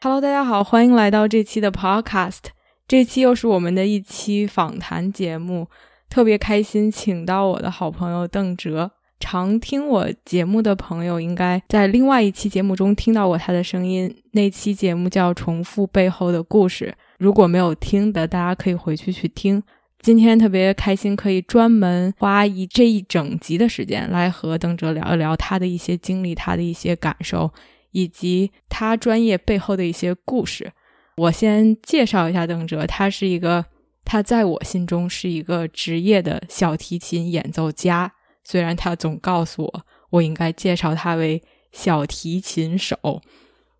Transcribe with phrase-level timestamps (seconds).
[0.00, 2.38] Hello，大家好，欢迎来到这期的 Podcast。
[2.86, 5.66] 这期又是我们的一期访谈节目，
[6.08, 8.92] 特别开心，请到我的好朋友邓哲。
[9.18, 14.14] 常听我节目的朋友，应该在另外一期节目中听到过他的声音。
[14.30, 19.60] 那期节目叫《重复背后的故事》，如果没有听的，大家可以回去去听。
[20.00, 27.50] 今天特别开心，可以专门花一这一整集的时间来和邓哲聊一聊他的一些经历，他的一些感受。
[27.92, 30.70] 以及他专业背后的一些故事，
[31.16, 32.86] 我先介绍一下邓哲。
[32.86, 33.64] 他是一个，
[34.04, 38.12] 他在我心中是一个职业的小提琴演奏家。
[38.44, 43.20] 虽然他总告诉我，我应该介绍他为小提琴手，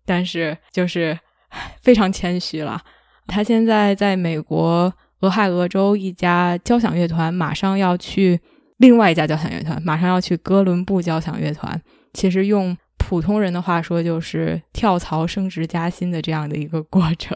[0.05, 1.17] 但是就是
[1.81, 2.81] 非常谦虚了。
[3.27, 8.39] 他现在在美国俄亥俄州一家交响乐团，马上要去
[8.77, 11.81] 另外一家交响乐团，马上要去哥伦布交响乐团。
[12.13, 12.75] 其实用。
[13.09, 17.35] 普通人的话说，就是跳槽升职加薪的这样的一个过程。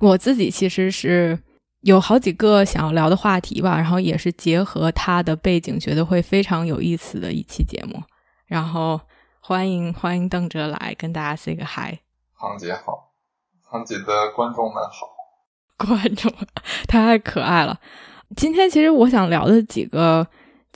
[0.00, 1.38] 我自己其实是
[1.82, 8.02] 有好几个想要聊的话题吧，然后也是结合他的背景，觉得会非常有意思的一期节目。
[8.46, 9.00] 然后
[9.38, 12.00] 欢迎欢迎邓哲来跟大家 say 个 hi，
[12.32, 13.12] 航姐好，
[13.62, 16.32] 航姐的观众们好，观 众
[16.88, 17.78] 太可爱了。
[18.34, 20.26] 今天其实我想聊的几个。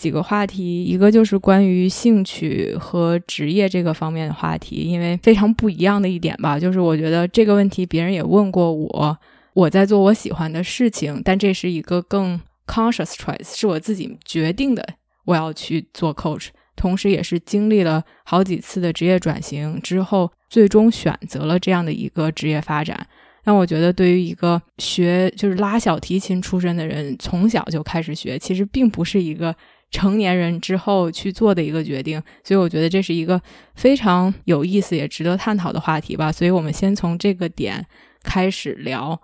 [0.01, 9.19] 几个话题，一个就是关于兴趣和职业这个方面的话题，因为非常不一样的一点吧，就是我觉得这个问题别人也问过我，
[9.53, 14.83] 我在做我喜欢的事情，但这是一个更 conscious choice，是我自己决定的，
[15.27, 23.07] 我要去做 coach，同时也是经历了好几次的职业转型之后，最终选择了这样的一个职业发展。
[23.45, 29.55] 那我觉得，对于一个学就是拉小提琴出身的人，从小就开始学，其实并不是一个。
[29.91, 33.41] 成年人之后去做的一个决定，所以我觉得这是一个
[33.75, 36.31] 非常有意思也值得探讨的话题吧。
[36.31, 37.87] 所以我们先从这个点
[38.23, 39.21] 开始聊。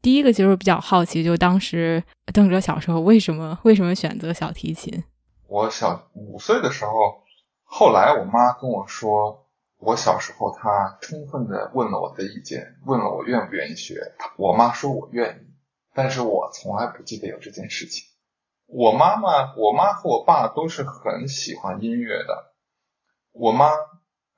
[0.00, 2.02] 第一个其实比较好奇，就当时
[2.32, 5.02] 邓哲小时候为什么为什么选择小提琴？
[5.48, 6.92] 我小五岁的时候，
[7.64, 9.46] 后来我妈跟我说，
[9.78, 13.98] 我小时候她充分的问了我的意见，问了我愿不愿意学。
[14.36, 15.54] 我妈说我愿意，
[15.94, 18.04] 但是我从来不记得有这件事情。
[18.76, 22.52] 我妈妈、我妈和我爸都是很喜欢音乐的。
[23.30, 23.70] 我妈，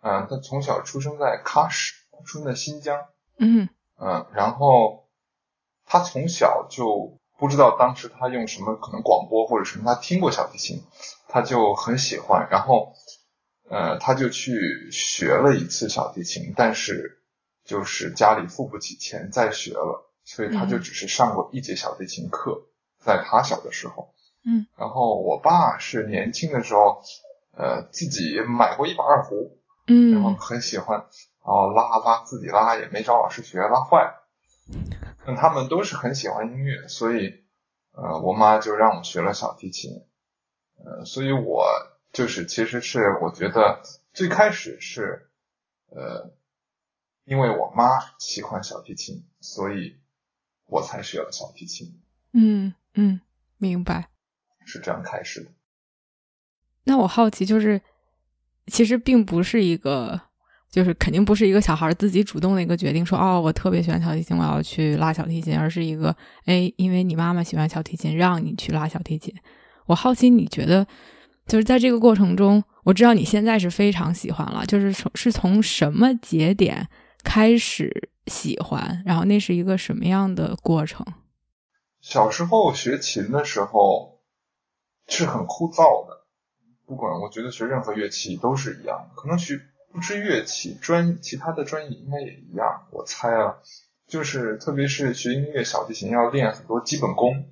[0.03, 1.95] 嗯，她从小出生在喀什，
[2.27, 3.07] 出生在新疆。
[3.39, 5.09] 嗯嗯，然后
[5.87, 10.85] 她从小就不知道当时她用什么可能广播或者什么，她听过小提琴，
[11.29, 12.47] 她就很喜欢。
[12.51, 12.93] 然后，
[13.71, 17.23] 呃，她就去学了一次小提琴，但是
[17.65, 22.67] 就是家里付不起钱再学了，所以她就只是上过一节小提琴课，
[22.99, 24.13] 在她小的时候。
[24.47, 27.03] 嗯，然后我爸是年轻的时候，
[27.53, 29.59] 呃，自己买过一把二胡，
[29.89, 31.09] 嗯，然后很喜欢，然
[31.43, 34.15] 后拉拉自己拉，也没找老师学，拉坏。
[35.27, 37.45] 那他们都是很喜欢音乐，所以，
[37.93, 39.91] 呃，我妈就让我学了小提琴，
[40.79, 41.67] 呃，所以我
[42.13, 45.29] 就是其实是我觉得最开始是，
[45.91, 46.33] 呃，
[47.25, 47.85] 因为我妈
[48.19, 49.97] 喜欢小提琴，所以
[50.67, 52.01] 我才学了小提琴。
[52.33, 53.21] 嗯嗯，
[53.59, 54.09] 明白。
[54.67, 55.51] 是这样开始的。
[56.85, 57.81] 那我好奇，就是
[58.67, 60.21] 其实并不是一个，
[60.71, 69.35] 就是肯定不是一个小孩自己主动的一个决定，说哦，我特别喜欢小提琴，我要去拉小提琴，而是一个，哎，因为你妈妈喜欢小提琴，让你去拉小提琴。
[69.87, 70.87] 我好奇，你觉得
[71.47, 76.89] 就是在这个过程中，我知道你现在是非常喜欢了，就是从是从什么节点
[77.25, 81.05] 开始喜欢，然后那是一个什么样的过程？
[82.01, 84.16] 小时候学琴的时候。
[85.09, 86.25] 是很枯燥的，
[86.85, 89.61] 不管我觉得学任何乐器都是一样，可能学
[89.93, 93.59] 不知乐器专其他的专业应该也一样，我猜啊，
[94.07, 97.47] 就是特别是学音乐小提琴要练很多基本功，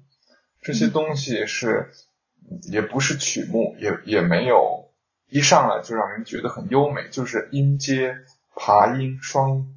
[0.61, 1.93] 这些东西是
[2.71, 4.91] 也不是曲目，也也没有
[5.29, 8.19] 一上来就让人觉得很优美，就是音阶、
[8.57, 9.77] 爬音、双音，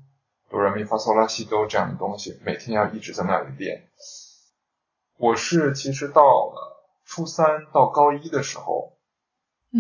[0.50, 3.88] 哆来咪发嗦拉西哆这样的东西，每天要一直在那里练。
[5.18, 6.67] 我是其实到了。
[7.08, 8.98] 初三到高一的时候，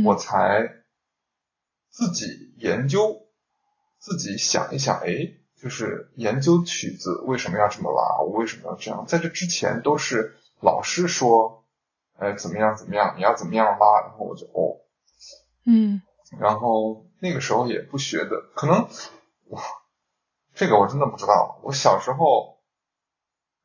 [0.06, 0.74] 我才
[1.90, 3.28] 自己研究，
[4.00, 11.66] 自己想一想，哎，就是研究曲子为什么要这么拉，我为什么要这样，在这之前都是老师说，
[12.18, 14.82] 哎怎么样怎么样，你要怎么样拉，然后我就哦，
[15.66, 16.02] 嗯。
[16.40, 18.90] 然后那个时候也不学的，可能
[19.50, 19.62] 哇，
[20.54, 21.60] 这个我真的不知道。
[21.64, 22.57] 我小时候，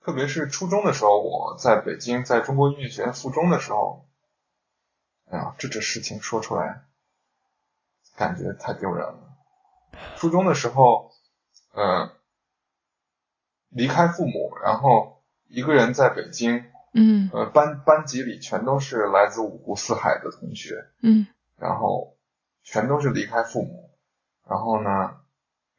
[0.05, 4.07] 特别是初中的时候，我在北京，在中国音乐学院附中的时候，
[5.31, 6.83] 哎呀，这这事情说出来，
[8.17, 9.37] 感觉太丢人了。
[10.17, 11.13] 初中的时候，
[11.75, 12.11] 嗯、
[13.69, 17.31] 离开父母，然后一个人在北京，嗯。
[17.33, 21.27] 呃，班班级里全都是来自五湖四海的同学，嗯。
[21.57, 22.17] 然后
[22.65, 23.91] 全都是离开父母，
[24.49, 25.21] 然后呢，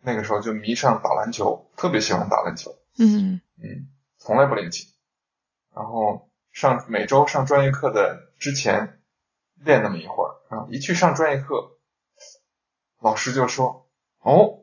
[0.01, 3.41] 那个时候就迷上打篮球，特别喜欢打篮球，嗯。
[3.57, 3.89] 嗯，
[4.25, 4.87] 从来不练琴，
[5.75, 9.01] 然后上每周上专业课的之前
[9.55, 11.77] 练那么一会儿，然后一去上专业课，
[13.01, 13.89] 老师就说，
[14.21, 14.59] 哦，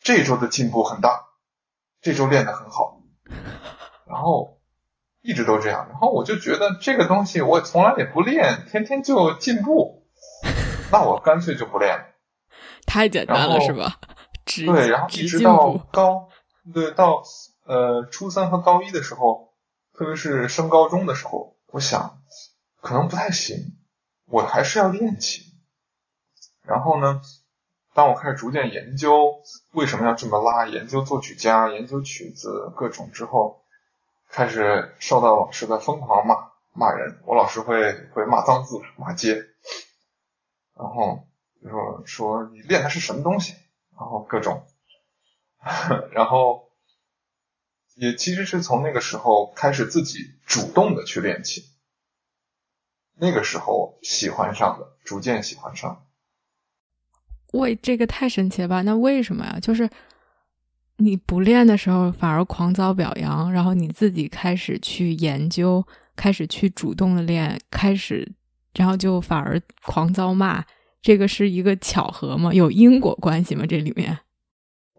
[0.00, 1.26] 这周的进步很大，
[2.00, 3.00] 这周练得很好，
[4.08, 4.60] 然后
[5.20, 10.04] 一直都这样，然后我就觉得这个东西我从来也不练，天天就进步，
[10.90, 12.04] 那我干脆就不练了。
[12.86, 14.00] 太简单了是吧？
[14.44, 16.28] 直对，然后一直到步，高，
[16.74, 17.22] 对，到
[17.68, 19.52] 呃初三和高一的时候，
[19.92, 22.22] 特别是升高中的时候，我想
[22.80, 23.76] 可能不太行，
[24.24, 25.44] 我还是要练琴。
[26.62, 27.20] 然后呢，
[27.92, 29.42] 当我开始逐渐研究
[29.72, 33.62] 为什么要这么拉，研究作曲家，研究曲子各种之后，
[34.30, 36.34] 开始受到老师的疯狂骂
[36.72, 39.44] 骂人，我老师会会骂脏字骂街，
[40.74, 41.26] 然后
[41.62, 43.52] 就说说你练的是什么东西，
[43.98, 44.66] 然后各种，
[46.12, 46.67] 然后
[47.98, 51.64] 也其实是从那个时候开始自己主动的去练琴，
[53.16, 56.06] 那个时候喜欢上的，逐渐喜欢上。
[57.54, 58.82] 喂，这个太神奇了吧？
[58.82, 59.58] 那为什么呀？
[59.60, 59.90] 就是
[60.98, 65.84] 你不练的时候反而狂遭表扬，然后你自己开始去研究，
[66.14, 68.30] 开始去主动的练，开始，
[68.74, 70.64] 然后就反而狂遭骂。
[71.02, 72.52] 这个是一个巧合吗？
[72.52, 73.66] 有因果关系吗？
[73.66, 74.18] 这里面？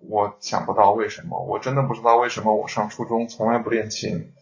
[0.01, 4.33] 我想不到为什么，我真的不知道为什么我上初中从来不练琴，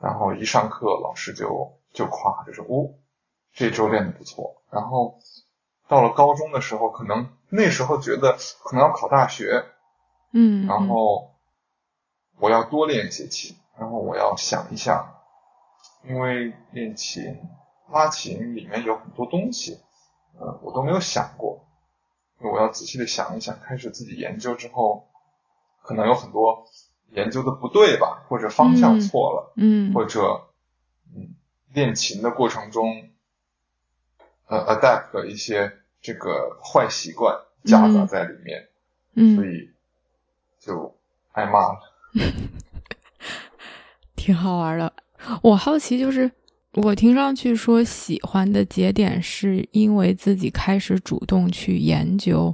[0.00, 2.94] 然后一上课老师就就夸，就说哦，
[3.52, 4.62] 这周练的不错。
[4.70, 5.18] 然后
[5.88, 9.64] 到了高中的时候，可能那时候觉得可能要考大学，
[10.32, 11.34] 嗯，然后
[12.38, 15.14] 我要多练一些琴，然后我要想一想，
[16.08, 17.38] 因为练琴、
[17.92, 19.78] 拉琴里面有很多东西，
[20.38, 21.63] 呃，我都没有想过，
[22.50, 23.58] 我要仔细的想一想。
[23.60, 25.08] 开始自己研究之后，
[25.82, 26.66] 可能有很多
[27.10, 30.48] 研究的不对吧，或者方向错了，嗯，或者
[31.14, 31.34] 嗯，
[31.72, 33.08] 练琴的过程中，
[34.46, 38.68] 呃，adapt 一些这个坏习惯夹杂在里面，
[39.14, 39.70] 嗯，所以
[40.58, 40.96] 就
[41.32, 41.80] 挨骂了。
[44.16, 44.92] 挺好玩的。
[45.42, 46.30] 我好奇，就是
[46.82, 52.52] 我听上去说喜欢的节点是因为自己开始主动去研究，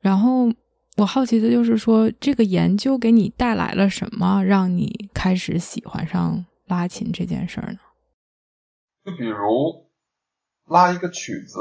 [0.00, 0.48] 然后
[0.96, 7.78] 我好奇的就是说，这个研究给你带来了什么，让你开始喜欢上拉琴这件事儿呢？
[9.04, 9.86] 就比如
[10.66, 11.58] 拉一个曲子，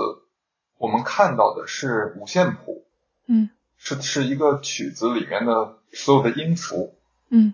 [0.78, 2.86] 我们看到的是五线谱，
[3.28, 6.96] 嗯是是一个曲子里面的所有的音符。
[7.30, 7.54] 嗯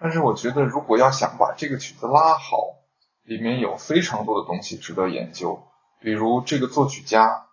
[0.00, 2.79] 但是我觉得，如果要想把这个曲子拉好，
[3.24, 5.62] 里面有非常多的东西值得研究。
[6.00, 7.46] 比如这个作曲家，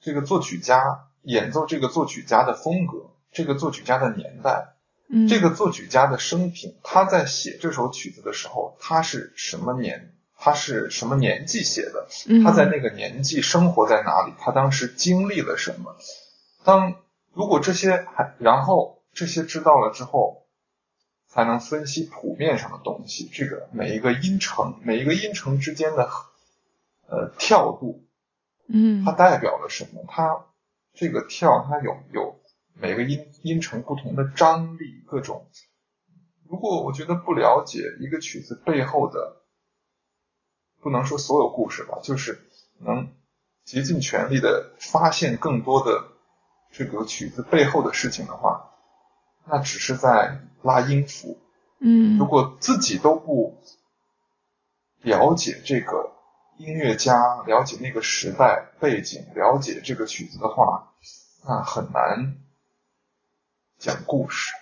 [0.00, 4.74] 这个作曲家演奏这个作曲家的风格，这个作曲家的年代，
[5.08, 10.14] 嗯，这个作曲家的生平，他在写这首曲子的时候，他是什么年？
[10.36, 12.08] 他是什么年纪写的？
[12.26, 14.32] 嗯他在那个年纪生活在哪里？
[14.40, 15.94] 他当时经历了什么？
[16.64, 16.96] 当
[17.32, 20.41] 如果这些还然后这些知道了之后，
[21.32, 23.26] 才能分析谱面上的东西。
[23.32, 26.10] 这个每一个音程，每一个音程之间的
[27.06, 28.04] 呃跳度，
[28.68, 30.04] 嗯它代表了什么？
[30.06, 30.44] 它
[30.92, 32.38] 这个跳它有有
[32.74, 35.48] 每个音音程不同的张力，各种。
[36.46, 39.42] 如果我觉得不了解一个曲子背后的，
[40.82, 42.46] 不能说所有故事吧，就是
[42.78, 43.10] 能
[43.64, 46.08] 竭尽全力的发现更多的
[46.72, 48.70] 这个曲子背后的事情的话，
[49.46, 51.38] 那只是在拉音符。
[51.84, 53.58] 嗯如果自己都不
[55.00, 56.12] 了解这个
[56.56, 60.92] 音乐家，了解那个时代背景，了解这个曲子的话，
[61.44, 62.36] 那很难
[63.78, 64.52] 讲故事，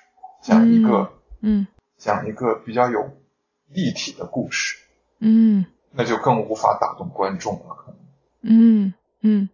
[0.43, 1.67] 讲一个、嗯
[1.99, 3.11] 讲一个比较有
[3.69, 4.79] 立体的故事，
[5.19, 7.75] 嗯那就更无法打动观众了。
[7.75, 8.01] 可能
[8.43, 9.51] 嗯嗯，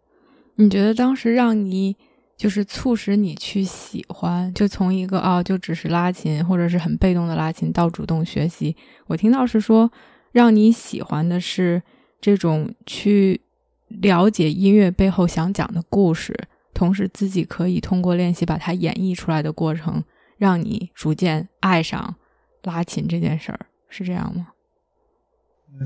[0.54, 1.96] 你觉得当时让你
[2.36, 8.76] 就是促使你去喜欢，就从一个啊，就只是拉琴或者是很被动的拉琴到主动学习。
[9.06, 9.90] 我听到是说，
[10.32, 11.82] 让你喜欢的是
[12.20, 13.40] 这种去
[13.88, 16.34] 了解音乐背后想讲的故事，
[16.74, 20.04] 同时自己可以通过练习把它演绎出来的过程，
[20.36, 22.16] 让你逐渐爱上
[22.62, 24.48] 拉琴这件事儿，是这样吗？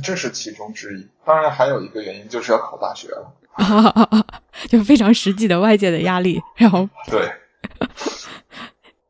[0.03, 3.33] 这是其中之一，当然还有一个原因就是要考大学了，
[4.69, 7.31] 就非常实际的外界的压力，然后 对，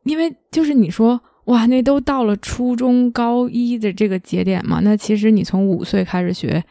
[0.05, 6.63] 因为就是你说哇，那都到了初中高一的这个节点嘛，那其实你从五岁开始学，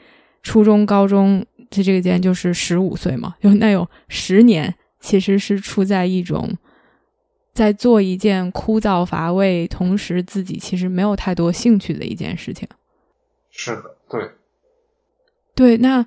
[0.43, 6.57] 初中、高中的这个间就是十五岁嘛，就那有十年，其实是处在一种
[7.53, 12.67] 在做一件枯燥乏味，同时自己其实没有太多兴趣的一件事情。
[13.51, 14.31] 是的，对，
[15.53, 16.05] 对，那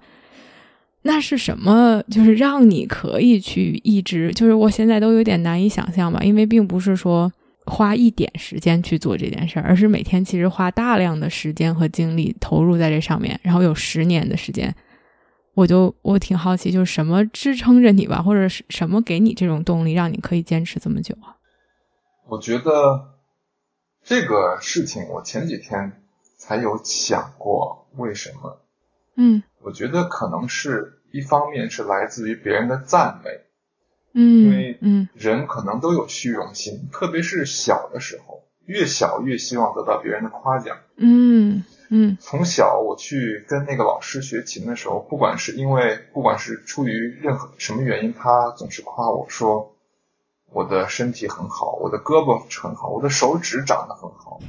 [1.02, 2.02] 那是什么？
[2.11, 7.32] 就是让你可以去一直，就是我现在都有点难以想象吧，因为并不是说
[7.66, 14.75] 花一点时间去做这件事儿，而是每天其实花大量的时间和精力投入在这上面，然后有十年的时间，
[15.54, 21.37] 我就我挺好奇，就是什么支撑着你吧，或者是什么给你这种动力，让你可以坚持这么久啊？
[22.28, 23.16] 我觉得
[24.04, 25.92] 这个事情，我前几天。
[26.44, 28.61] 才有想过为什么？
[29.16, 33.31] 嗯，我觉得可能是一方面是来自于别人的赞美，
[34.12, 40.78] 嗯，因为嗯人可能都有虚荣心，特别是小的时候，越小越希望得到别人的夸奖。
[40.97, 49.75] 嗯嗯，从小我去跟那个老师学琴的时候，不管是因为不管是出于任何什么原因，他总是夸我说
[50.50, 54.40] 我的身体很好，我的胳膊很好，我的手指长得很好。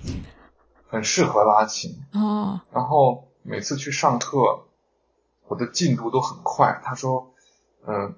[0.88, 4.68] 很适合拉琴哦，然后每次去上课，
[5.54, 6.82] 我的进度都很快。
[6.84, 7.32] 他说，
[7.86, 8.16] 嗯，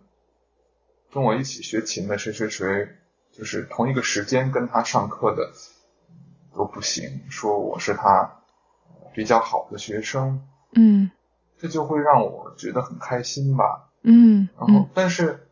[1.12, 2.88] 跟我一起学琴的谁谁谁，
[3.34, 5.52] 就是同一个时间跟他上课的
[6.56, 8.40] 都不行，说我是他
[9.14, 10.48] 比较好的学生。
[10.74, 11.12] 嗯，
[11.58, 13.92] 这就会让我觉得很开心吧。
[14.02, 15.50] 嗯，然后但是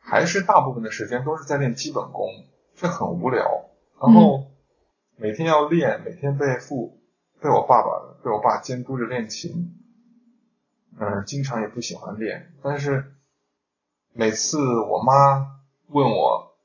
[0.00, 2.26] 还是大部分的时间都是在练基本功，
[2.74, 3.70] 这很无聊。
[4.00, 4.46] 然后。
[5.22, 6.98] 每天要练，每天被父
[7.42, 7.88] 被我爸爸
[8.24, 9.76] 被我爸监督着练琴，
[10.98, 12.52] 嗯，经常也不喜欢练。
[12.62, 13.14] 但是
[14.12, 16.56] 每次我妈问我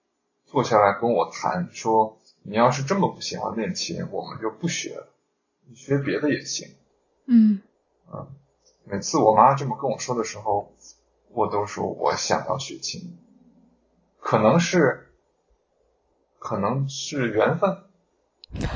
[0.46, 5.14] 坐下来跟我谈，说你要是这么不喜欢练琴，我们就不学了，
[5.68, 6.68] 你学别的也行。
[7.28, 7.62] 嗯
[8.12, 8.28] 嗯，
[8.84, 10.74] 每次我妈这么跟我说的时候，
[11.30, 13.18] 我都说我想要学琴，
[14.20, 15.12] 可能是
[16.40, 17.78] 可能是缘分。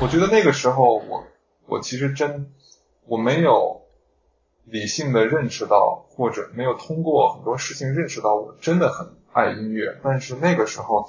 [0.01, 1.27] 我觉得那个时候，我
[1.67, 2.51] 我其实真
[3.05, 3.78] 我没有
[4.69, 9.99] 理性的认识到，或者没有通过很多事情认识到，我真的很爱音乐。
[10.03, 11.05] 但是那个时候，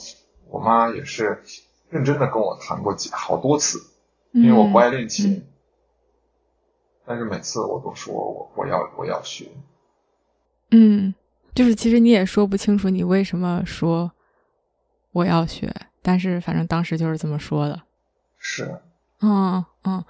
[0.49, 1.43] 我妈也是
[1.89, 3.79] 认真的跟我谈过几好多次，
[4.33, 5.47] 因为我不爱练琴，
[7.05, 9.49] 但是每次我都说我我要我要学。
[10.71, 11.15] 嗯，
[11.55, 14.13] 就是其实你也说不清楚你为什么说
[15.13, 17.83] 我要学，但是反正当时就是这么说的。
[18.39, 18.81] 是，
[19.21, 20.05] 嗯嗯，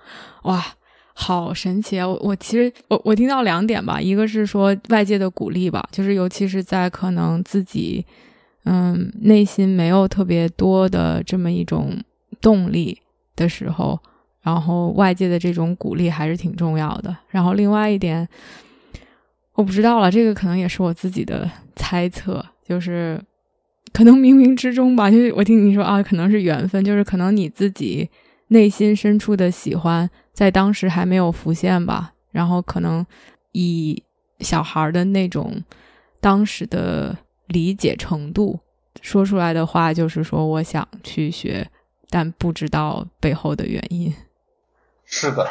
[0.45, 0.64] 哇，
[1.12, 2.09] 好神奇啊！
[2.09, 8.05] 我我其实我我听到两点吧，一个是说外界的鼓励吧，就是尤其是在可能自己
[8.64, 11.99] 嗯内心没有特别多的这么一种
[12.40, 12.99] 动力
[13.37, 13.99] 的时候，
[14.40, 17.14] 然后外界的这种鼓励还是挺重要的。
[17.29, 18.26] 然后另外一点，
[19.55, 23.21] 我不知道了，这个可能也是我自己的 猜测，就是
[23.93, 28.09] 可能冥冥之中吧，就是我听你说啊，可能是缘分，就是可能你自己。
[28.52, 32.12] 内心深处的喜欢，在当时还没有浮现吧。
[32.33, 33.04] 然后可能
[33.52, 34.02] 以
[34.40, 35.62] 小孩的那种
[36.21, 37.16] 当时的
[37.47, 38.59] 理解程度
[39.00, 41.69] 说出来的话，就是说我想去学，
[42.09, 44.12] 但不知道背后的原因。
[45.04, 45.49] 是的，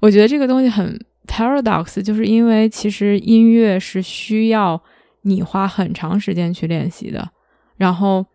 [0.00, 4.82] 我觉得这个东西很 paradox，就是因为其实音乐是需要
[5.22, 7.30] 你花很长时间去练习的。
[7.76, 8.26] 然后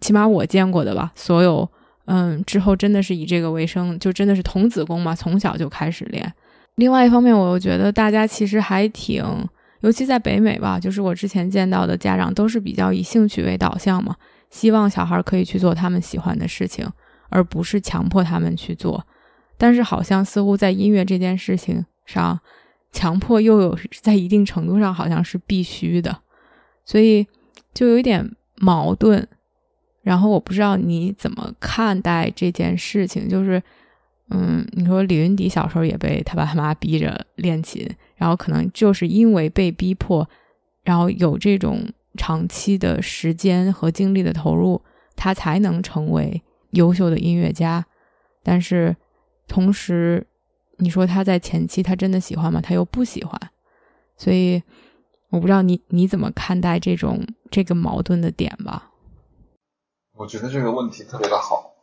[0.00, 1.68] 起码我见过的吧，所有。
[2.06, 6.32] 嗯，之后真的是以这个为生，就真的是童子功嘛，从小就开始练。
[6.76, 9.24] 另外一方面，我又觉得大家其实还挺，
[9.80, 14.14] 尤其在北美吧，就是我之前见到的家长都是比较以兴趣为导向嘛，
[14.50, 16.88] 希望小孩可以去做他们喜欢的事情，
[17.28, 19.04] 而不是强迫他们去做。
[19.58, 22.38] 但是好像似乎在音乐这件事情上，
[22.92, 26.18] 强迫又有在一定程度上好像是必须的，
[26.84, 27.26] 所以
[27.74, 29.26] 就有一点矛盾。
[30.06, 33.60] 然后我不知道你怎么看待这件事情，就是，
[34.30, 37.84] 嗯，你说李云迪小时候也被他爸他妈逼着练琴，
[38.14, 40.30] 然后可能就是因为被逼迫，
[40.84, 44.80] 然后有这种长期的时间和精力的投入，
[45.16, 47.84] 他才能成为优秀的音乐家。
[48.44, 48.94] 但是
[49.48, 50.24] 同时，
[50.76, 52.60] 你说他在前期他真的喜欢吗？
[52.60, 53.36] 他又不喜欢，
[54.16, 54.62] 所以
[55.30, 58.92] 我不知道你你怎么看待这种这个矛盾的点吧？
[60.16, 61.74] 我觉得这个问题特别的好。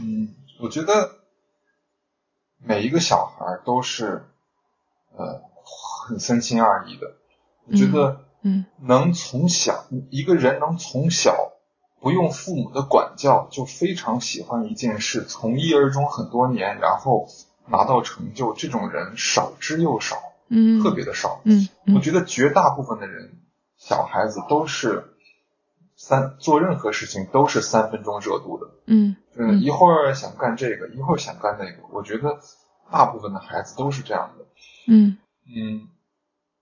[0.00, 1.16] 嗯，我觉得
[2.58, 4.26] 每一个小孩都是
[5.16, 5.42] 呃
[6.06, 7.14] 很三心二意的。
[7.66, 11.52] 我觉得，嗯，能从小一个人能从小
[12.00, 17.26] 不用父母的管教就非常喜欢一件事，从一而终很多年，然后
[17.66, 20.16] 拿到成就，这种人少之又少，
[20.48, 21.40] 嗯，特别的少。
[21.44, 23.38] 嗯，我觉得绝大部分的人，
[23.78, 25.13] 小孩子都是
[26.06, 28.70] 三做任何事情都是三分钟热度的。
[28.84, 31.78] 嗯，嗯，一会儿想干这个，一会儿想干那个。
[31.90, 32.40] 我觉得
[32.90, 34.44] 大部分的孩子都是这样的。
[34.86, 35.88] 嗯嗯，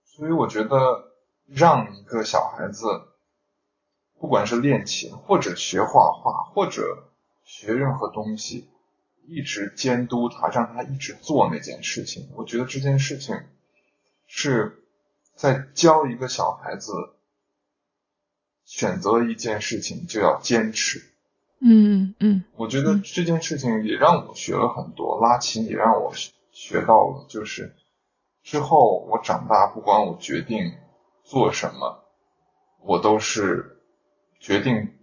[0.05, 1.11] 所以我觉得
[1.45, 2.87] 让一个小孩子，
[4.17, 7.09] 不管是练琴，或者学画画，或者
[7.43, 8.69] 学任何东西，
[9.27, 12.29] 一直监督他，让他一直做那件事情。
[12.37, 13.41] 我觉得这件事情
[14.25, 14.81] 是
[15.35, 16.93] 在教一个小孩子
[18.65, 21.01] 选择一件事情就要坚持。
[21.65, 26.13] 嗯嗯我觉得这件事情也让我学了很多，拉琴也让我
[26.51, 27.75] 学到了，就是
[28.43, 30.73] 之后我长大，不管我决定
[31.23, 32.03] 做什么，
[32.81, 33.77] 我都是
[34.39, 34.93] 决定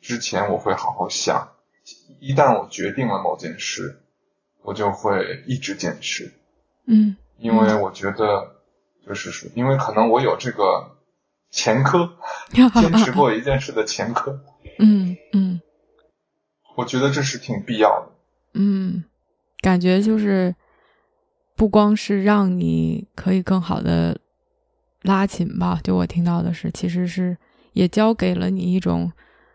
[0.00, 1.52] 之前我会好好想，
[2.18, 4.02] 一旦我决定了某件事，
[4.62, 6.32] 我就会一直坚持，
[6.86, 8.56] 嗯因为我觉得
[9.06, 10.95] 就是说，因为可能我有这个
[11.50, 12.16] 前科，
[12.52, 14.40] 坚持过一件事的前科，
[14.78, 15.60] 嗯嗯
[16.76, 18.12] 我觉得这是挺必要的。
[18.54, 19.04] 嗯，
[19.60, 20.54] 感觉就是
[21.54, 24.18] 不光是让你可以更好的
[25.02, 27.36] 拉琴吧，就我听到的是，其实是
[27.72, 29.10] 也教给了你一种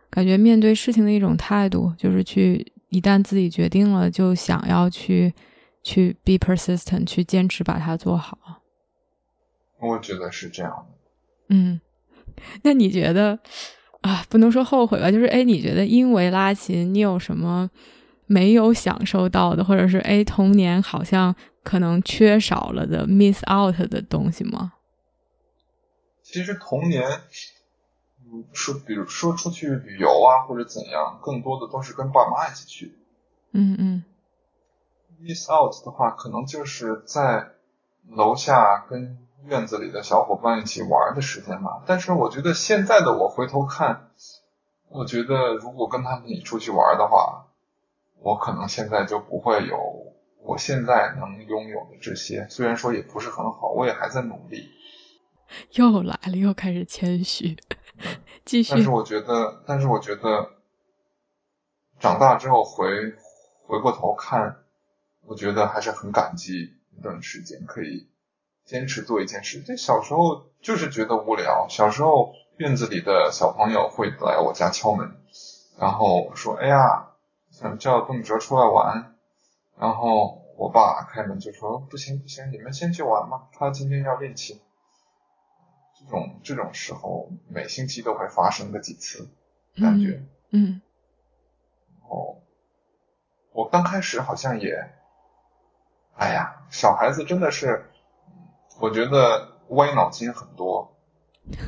[0.09, 5.33] 感觉面对事情的一种态度，就是去一旦自己决定了，就想要去
[5.83, 8.37] 去 be persistent，去坚持把它做好。
[9.79, 10.97] 我觉得是这样的。
[11.49, 11.81] 嗯，
[12.63, 13.37] 那你觉得
[14.01, 17.69] 啊，不能说后悔吧，就是哎，你觉得因为拉琴，你有什么
[18.25, 24.73] 没有享受到的，或者是哎，童年好像可能缺少了的 miss out 的东西吗？
[26.23, 27.03] 其实童年，
[28.25, 32.95] 嗯，说比如说出去旅游啊，或者怎样，更多的都是跟爸妈一起去。
[33.51, 34.03] 嗯嗯
[35.21, 37.49] miss out 的话，可能就是在
[38.07, 41.83] 楼下跟院子里的小伙伴一起玩的时间吧。
[41.85, 44.11] 但是我觉得现在的我回头看，
[44.89, 47.47] 我觉得如果跟他们一起出去玩的话，
[48.19, 49.77] 我可能现在就不会有
[50.43, 52.47] 我现在能拥有的这些。
[52.49, 54.69] 虽然说也不是很好，我也还在努力。
[55.71, 57.57] 又来了，又开始谦虚，
[58.45, 58.83] 继续但。
[58.83, 60.49] 是我觉得，但是我觉得，
[61.99, 62.87] 长大之后回
[63.65, 64.63] 回过头看，
[65.25, 68.07] 我觉得还是很感激一段时间可以
[68.65, 69.61] 坚持做一件事。
[69.61, 75.17] 这小时候就是觉得无聊，小时候院子里的小朋友会来我家敲门，
[75.79, 77.11] 然后说：“哎呀，
[77.49, 79.15] 想叫邓哲出来玩。”
[79.77, 84.59] 然后我爸开门就说：“不行不行，你们先去玩吧，他今天要练琴。”
[85.99, 89.29] 这种这种时候，每星期都会发生个几次，
[89.75, 90.23] 感觉。
[90.49, 90.81] 嗯
[92.09, 92.41] 哦，
[93.53, 94.89] 我刚开始好像也，
[96.15, 97.90] 哎呀，小孩子真的是，
[98.81, 100.97] 我觉得歪脑筋很多。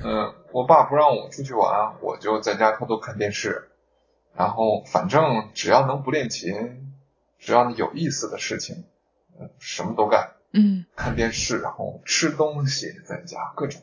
[0.04, 3.70] 嗯、我爸不让我出去玩，我就在家偷偷看电视，
[4.36, 6.94] 然后反正只要能不练琴，
[7.40, 8.86] 只要有意思的事情，
[9.40, 13.82] 嗯什么都干，嗯，看电视，然后吃东西，在家各种。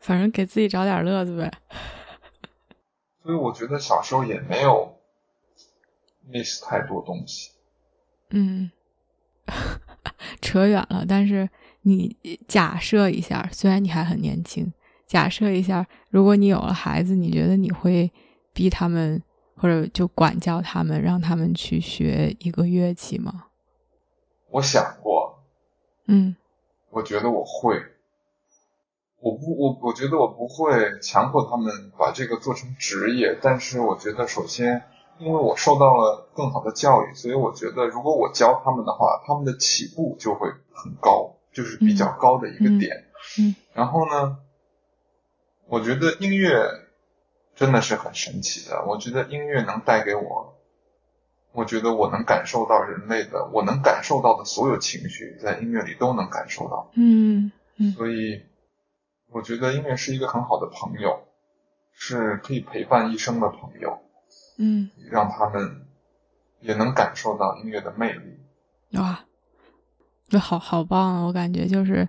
[0.00, 1.52] 反正给自己找点乐子呗。
[3.22, 4.98] 所以我觉得小时候也没有
[6.30, 7.52] miss 太多东西。
[8.30, 8.70] 嗯，
[10.40, 11.50] 扯远了，但是
[11.82, 14.72] 你假设一下，虽然你还很年轻，
[15.06, 18.12] 假设一下，如果你有了孩子，你觉得你会
[18.52, 19.22] 逼他们，
[19.56, 23.46] 或者就管教他们，让他们去学一个乐器吗？
[24.50, 25.44] 我想过，
[26.06, 26.36] 嗯。
[26.90, 27.76] 我觉得我会，
[29.20, 34.82] 我不，我我觉得我不会强迫他们把这个做成职业，但是我觉得首先，
[35.18, 43.04] 因为我受到了更好的教育，所以我觉得如果我教他们的话，他们的起步就会很高，就是比较高的一个点。
[43.38, 44.38] 嗯然后呢，
[45.66, 46.64] 我觉得音乐
[47.54, 50.54] 真的是很神奇的，我觉得音乐能带给我。
[51.52, 56.92] 我觉得我能感受到人类的，我能感受到的所有情绪，在音乐里都能感受到。
[56.94, 58.42] 嗯嗯所以，
[59.30, 61.26] 我觉得音乐是一个很好的朋友，
[61.92, 63.98] 是可以陪伴一生的朋友。
[64.58, 65.86] 嗯，让他们
[66.60, 68.37] 也能感受到音乐的魅力。
[70.28, 71.22] 就，好好棒啊！
[71.22, 72.08] 我感觉就是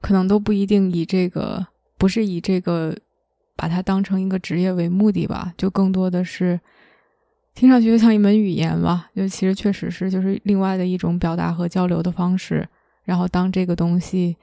[0.00, 2.96] 可能都不一定以这个，不是以这个
[3.56, 6.58] 把它当成一个职业为目的吧，就更多的是
[7.54, 12.66] 听上去就像一门语言吧，就其实确实是就是另外的一种表达和交流的方式。
[13.04, 14.36] 然后当这个东西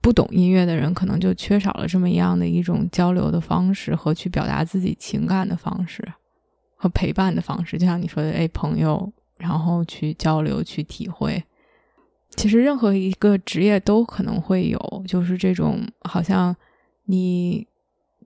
[0.00, 6.06] 不懂音乐的人，可能就缺少了这么一样的一种交流的方式和去表达自己情感的方式。
[6.82, 11.44] 和陪伴的方式，就像你说的，哎，朋友，然后去交流、去体会。
[12.36, 16.54] 其实任何一个职业都可能会有，就是这种好像
[17.04, 17.66] 你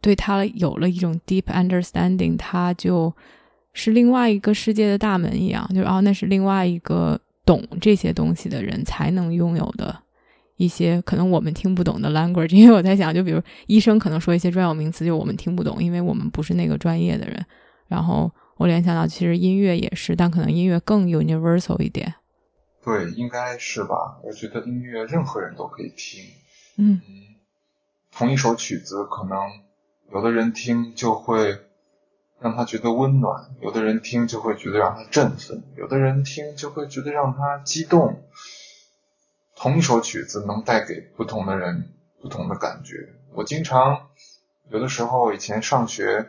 [0.01, 3.13] 对他有了一种 deep understanding，他就
[3.73, 9.99] 是另外一个世界的大门一样，就是哦，那是另外一个懂这些东西的人才能拥有的
[10.57, 12.55] 一些可能我们听不懂的 language。
[12.55, 17.45] 因为我在想，就比如医生可能说一些专有名词，就我们听不懂，因为我们不是那个专业的人，
[17.89, 18.31] 然后。
[18.57, 22.15] 我联想到，其实音乐也是，但可能音乐更 universal 一点。
[22.85, 24.19] 对，应该是吧？
[24.23, 26.23] 我觉得音乐任何人都可以听。
[26.77, 27.01] 嗯，
[28.13, 29.39] 同一首曲子，可能
[30.13, 31.59] 有的人听就会
[32.41, 38.23] 让他觉得温暖，有的人听就会觉得让他振奋，有的人听就会觉得让他激动。
[39.57, 41.89] 同一首曲子能带给不同的人
[42.21, 43.15] 不同的感觉。
[43.33, 44.09] 我经常
[44.69, 46.29] 有的时候以前上学。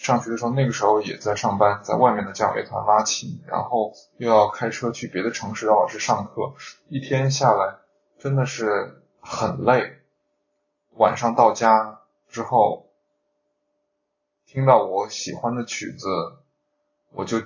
[0.00, 6.54] 上学的时候，那个时候也在上班，在外面的交响乐团拉琴，然后又要开车去别的城市让老师上课，
[6.88, 7.76] 一天下来
[8.18, 9.98] 真的是很累。
[10.92, 12.86] 晚上到家之后，
[14.46, 16.08] 听到我喜欢的曲子，
[17.12, 17.42] 我就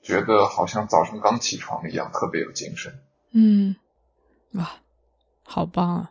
[0.00, 2.98] 觉得好像早上刚起床一样，特别有精神。
[3.32, 3.76] 嗯，
[4.52, 4.70] 哇，
[5.44, 6.10] 好棒啊！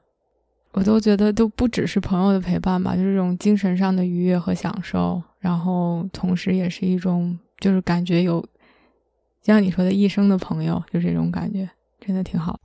[0.77, 5.19] 我都觉得都不只是朋友的陪伴吧，就是这种精神上的愉悦和享受。
[5.39, 8.45] 然后，同时也是一种，就是感觉有，
[9.41, 11.67] 像你说的一生的朋友，就这种感觉，
[11.99, 12.59] 真的挺好。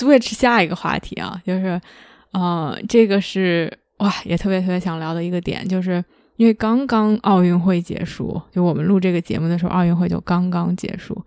[0.00, 1.80] ，switch 下一个话题啊，就是，
[2.32, 6.02] 呃，这个是哇，也特别特别想聊的一个点，就是
[6.36, 11.22] 因为刚刚奥运会结束，就我们录这个节目的时候，奥运会就刚刚结束，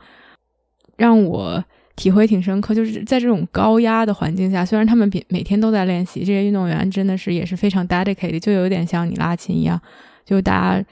[0.97, 1.63] 让我
[1.95, 9.79] 体会挺深刻，就是在这种高压的环境下，虽然他们每每天都在练习，这些运动员真的是也是非常 dedicated，就有点像你拉琴一样，
[10.25, 10.85] 就大家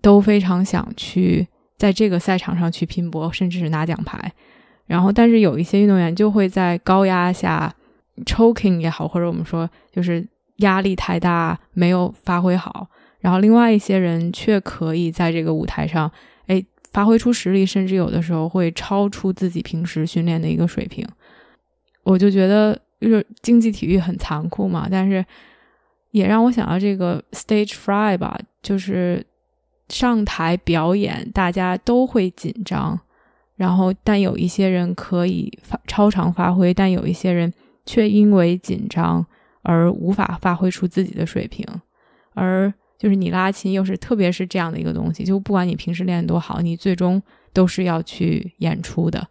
[0.00, 4.32] 都非常想去在这个赛场上去拼搏，甚至是拿奖牌。
[4.86, 7.74] 然后，但是有一些运动员就会在高压下
[8.26, 12.88] choking 也好，或者我们说就是压力太大，没有发挥好。
[13.20, 16.10] 然后，另外一些人却可以在这个舞台上，
[16.46, 21.06] 哎，发挥出实力，甚至有的时候会超出自己平时训练的一个水平。
[22.02, 25.24] 我就觉得，就是竞技体育很残酷嘛，但是
[26.10, 29.24] 也让我想到这个 stage fright 吧，就是
[29.88, 33.00] 上台表演，大家都会紧张。
[33.56, 37.52] 然后，但有一些人可以发超常发挥，但有一些人
[37.86, 39.24] 却因为紧张
[39.62, 41.64] 而无法发挥出自己的水平。
[42.32, 49.24] 而就是你拉琴，又是特别是这样的一个东西，就不管你平时练多好，你最终都是要去演出的。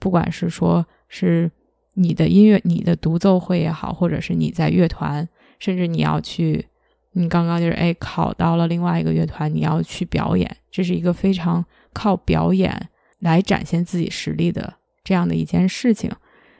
[0.00, 1.48] 不管是说是
[1.94, 5.28] 你的音乐、你的独奏会也好，或者是你在乐团，
[5.60, 6.66] 甚至你要去，
[7.12, 12.88] 你刚刚就是哎考到了另外一个乐团，你要去表演，这是一个非常靠表演。
[13.20, 16.10] 来展现自己实力的这样的一件事情，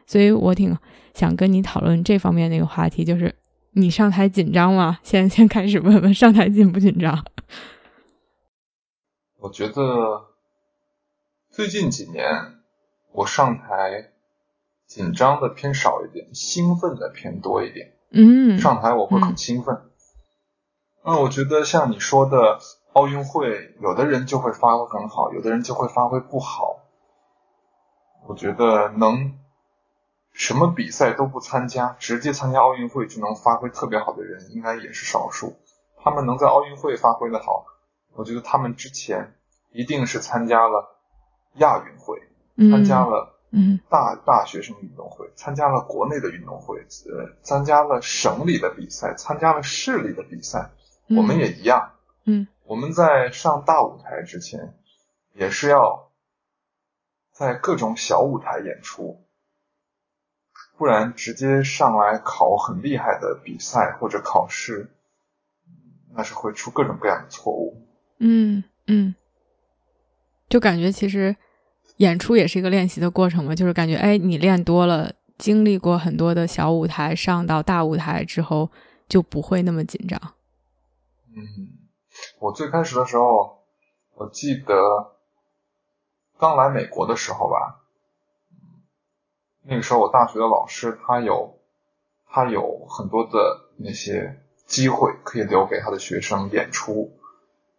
[0.06, 0.76] 所以我挺
[1.14, 3.34] 想跟你讨论这方面的一个话题，就是
[3.72, 4.98] 你上台紧张吗？
[5.02, 7.24] 先 先开始问问上台紧不紧张？
[9.38, 10.26] 我觉得
[11.50, 12.24] 最近几年
[13.12, 14.10] 我上台
[14.86, 17.92] 紧张的偏少一点，兴奋的偏多一点。
[18.10, 19.76] 嗯，上台我会很兴奋。
[21.04, 22.58] 那我觉得像你说的。
[22.98, 26.80] 奥运会，有的人就会发挥很好，有的人就会发挥不好。
[28.26, 29.38] 我觉得能
[30.32, 35.54] 什么比赛都不参加，直接参加奥运会就能发挥特别好的人，应该也是少数。
[36.02, 37.66] 他们能在奥运会发挥的好，
[38.14, 39.36] 我觉得他们之前
[39.70, 40.98] 一定是参加了
[41.54, 42.20] 亚运会，
[42.68, 43.36] 参加了。
[43.50, 50.72] 嗯，大大学生运动会参加了国内的运动会，呃，参加了省里的比赛，参加了市里的比赛。
[51.08, 51.92] 我们也一样。
[52.24, 54.74] 嗯，我们在上大舞台之前，
[55.32, 56.10] 也是要
[57.32, 59.24] 在各种小舞台演出，
[60.76, 64.90] 不然直接上来考很厉害的比赛或者考试，
[66.14, 67.86] 那是会出各种各样的错误。
[68.18, 69.14] 嗯嗯，
[70.48, 71.34] 就感觉其实。
[71.96, 78.70] 演出也是一个练习的过程嘛，就是感觉，哎，你练多了，经历过很多的小舞台，上到大舞台之后，
[79.08, 80.20] 就不会那么紧张。
[81.34, 81.42] 嗯，
[82.38, 83.62] 我最开始的时候，
[84.14, 85.16] 我记得
[86.38, 87.80] 刚来美国的时候吧，
[89.62, 91.58] 那个时候我大学的老师他有
[92.26, 97.18] 他有很多的那些机会可以留给他的学生演出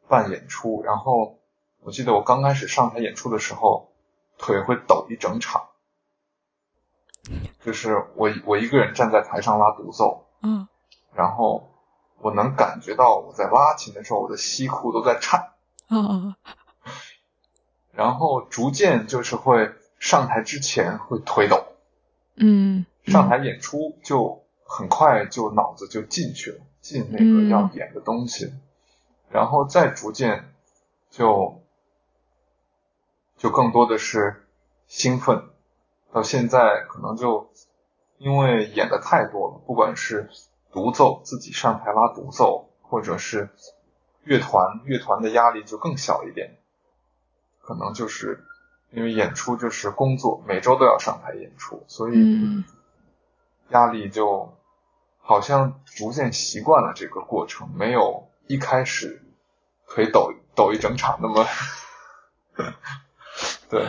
[0.08, 1.39] 办演出，然后
[1.82, 3.88] 我记得我刚开始上台演出的时候。
[4.41, 5.67] 腿会抖一整场，
[7.62, 10.65] 就是我我一个人站在台上拉独奏，嗯，
[11.13, 11.68] 然后
[12.21, 15.53] 我能感觉到我在拉琴的时候，我的西裤都在颤，
[15.88, 16.36] 哦，
[17.91, 21.65] 然后逐渐就是会上台之前会腿抖，
[22.36, 28.53] 嗯，上台演出就很快就脑子就进去了，进那个要演的东西，
[29.29, 30.53] 然后再逐渐
[31.10, 31.62] 就。
[33.38, 34.45] 就更多的是
[34.88, 35.45] 兴奋，
[36.12, 37.49] 到现在可能就
[38.17, 40.29] 因为演的太多了，不管是
[40.71, 43.49] 独奏自己上台拉独奏，或者是
[44.23, 46.58] 乐团，乐团的压力就更小一点。
[47.62, 48.43] 可能就是
[48.91, 52.63] 因为演出就是工作，每周都要上台演出，所以
[53.69, 54.58] 压力就
[55.19, 59.21] 好像逐渐习惯了这个过程，没有一开始
[59.88, 61.45] 腿抖抖一整场那么。
[63.69, 63.88] 对，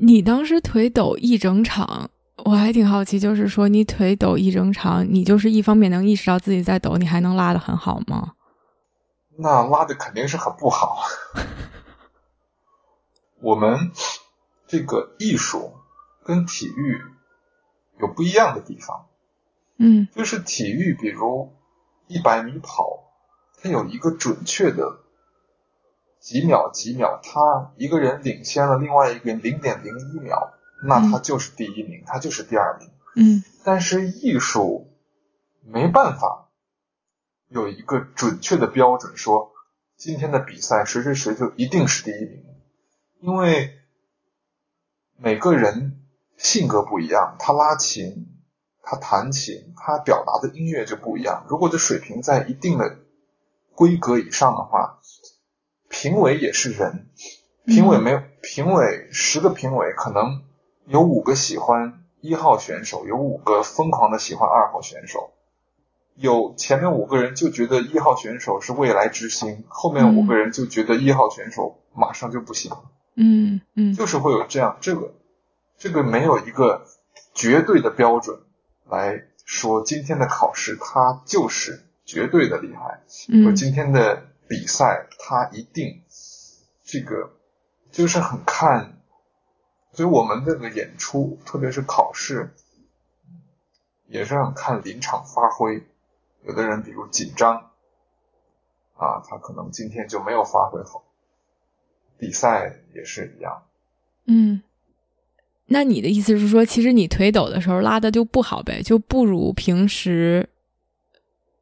[0.00, 2.10] 你当时腿抖一整场，
[2.44, 8.34] 我还挺好奇，就是说你腿抖一整场，你就是一方面能意识到自己在抖，你还能拉的很好吗？
[9.38, 11.02] 那拉的肯定是很不好。
[13.40, 13.90] 我们
[14.66, 15.74] 这个艺术
[16.24, 17.00] 跟体育
[18.00, 19.06] 有不一样的地方，
[19.78, 21.54] 嗯，就是体育，比如
[22.06, 23.12] 一百米跑，
[23.60, 25.00] 它有一个准确的。
[26.18, 30.54] 几秒几秒，他一个人领先了另外一个人零点零一秒，
[30.86, 32.90] 那他就是第一名，他就是第二名。
[33.14, 34.96] 嗯，但是艺术
[35.62, 36.50] 没办法
[37.48, 39.52] 有一个准确的标准，说
[39.96, 42.44] 今天的比赛谁谁谁就一定是第一名，
[43.20, 43.78] 因为
[45.16, 46.02] 每个人
[46.36, 48.26] 性格不一样，他拉琴，
[48.82, 51.46] 他弹琴，他表达的音乐就不一样。
[51.48, 52.98] 如果这水平在一定的
[53.74, 55.00] 规格以上的话。
[55.88, 57.08] 评委也是人，
[57.64, 60.42] 评委没有评委十个评委可能
[60.86, 65.30] 有五个喜欢一号选手，有五个疯狂的喜欢二号选手，
[66.14, 72.72] 有前面五个人就觉得一号选手是未来之星，后面五个人就觉得一号选手马上就不行，
[73.14, 75.14] 嗯嗯，就是会有这样这个
[75.76, 76.86] 这个没有一个
[77.34, 78.40] 绝对的标准
[78.88, 84.22] 来说今天的考试它就是绝对的厉害，嗯，今天的。
[84.48, 86.04] 比赛他一定
[86.84, 87.32] 这个
[87.90, 88.95] 就是很看，
[89.96, 92.50] 所以我们这个演出，特别是考试，
[94.08, 95.82] 也是很看临场发挥。
[96.44, 97.56] 有的人比如紧张
[98.98, 101.02] 啊，他可能今天就没有发挥好。
[102.18, 103.62] 比赛也是一样。
[104.26, 104.62] 嗯，
[105.64, 110.46] 那你的意思是说，其实你腿抖的时候拉的就不好呗，就不如平时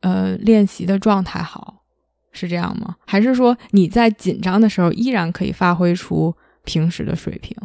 [0.01, 1.85] 呃练习的状态好。
[2.33, 2.97] 是这样吗？
[3.07, 7.57] 还是说你在紧张的时候依然可以发挥出平时的水平？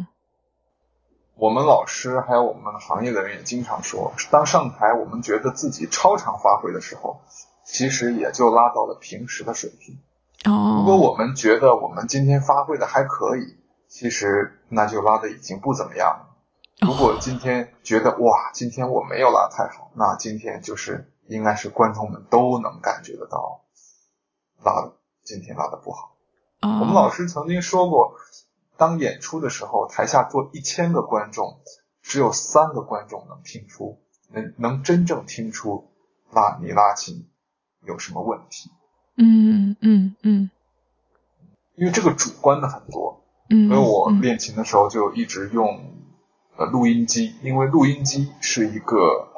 [1.40, 7.22] 我们老师还有我们行业的人也经常说，当上台我们觉得自己超常发挥的时候，
[7.64, 9.98] 其实也就拉到了平时的水平。
[10.44, 10.76] 哦。
[10.80, 13.56] 如果我们觉得我们今天发挥的还可以，
[13.88, 16.26] 其实那就拉的已经不怎么样了。
[16.86, 23.62] 如果今天觉得哇，今天我没有拉太好，那今天就是应该是观众们都能感觉得到。
[24.62, 24.92] 拉的
[25.24, 26.12] 今天拉的不好，
[26.60, 28.14] 我们老师曾经说过，
[28.80, 31.60] 当演出的时候，台下坐一千个观众，
[32.00, 34.00] 只有三个观众能听出，
[34.32, 35.92] 能能真正听出
[36.32, 37.28] 拉你拉琴
[37.86, 38.70] 有什么问题，
[39.18, 40.50] 嗯嗯嗯，
[41.74, 44.22] 因为这个主观的很多，嗯，所以我嗯。
[44.22, 45.92] 练琴的时候就一直用
[46.56, 49.28] 呃录音机，因为录音机是一个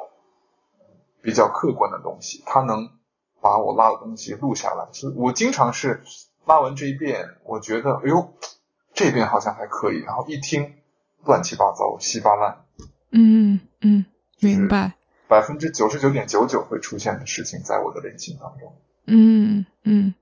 [1.21, 2.89] 比较客观的东西，它能
[3.41, 4.87] 把我拉的东西录下来。
[4.93, 6.01] 所以我经常是
[6.45, 8.33] 拉完这一遍，我觉得哎呦
[8.93, 10.73] 这边好像还可以，然后一听
[11.25, 12.57] 乱七八糟、稀巴烂，
[13.11, 14.05] 嗯嗯，
[14.39, 14.93] 明白。
[15.27, 18.71] 百分之九十九点九九会出现的事情，在我的内心当中。
[19.07, 20.13] 嗯嗯，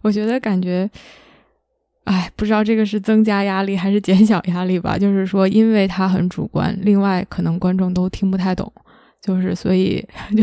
[0.00, 0.88] 我觉得感觉，
[2.04, 4.96] 哎，不知道这个是增加压力还是减小压力吧。
[4.98, 8.72] 就是说，因为它很主观，另外可能观众都听不太懂，
[9.20, 10.02] 就是所以
[10.34, 10.42] 就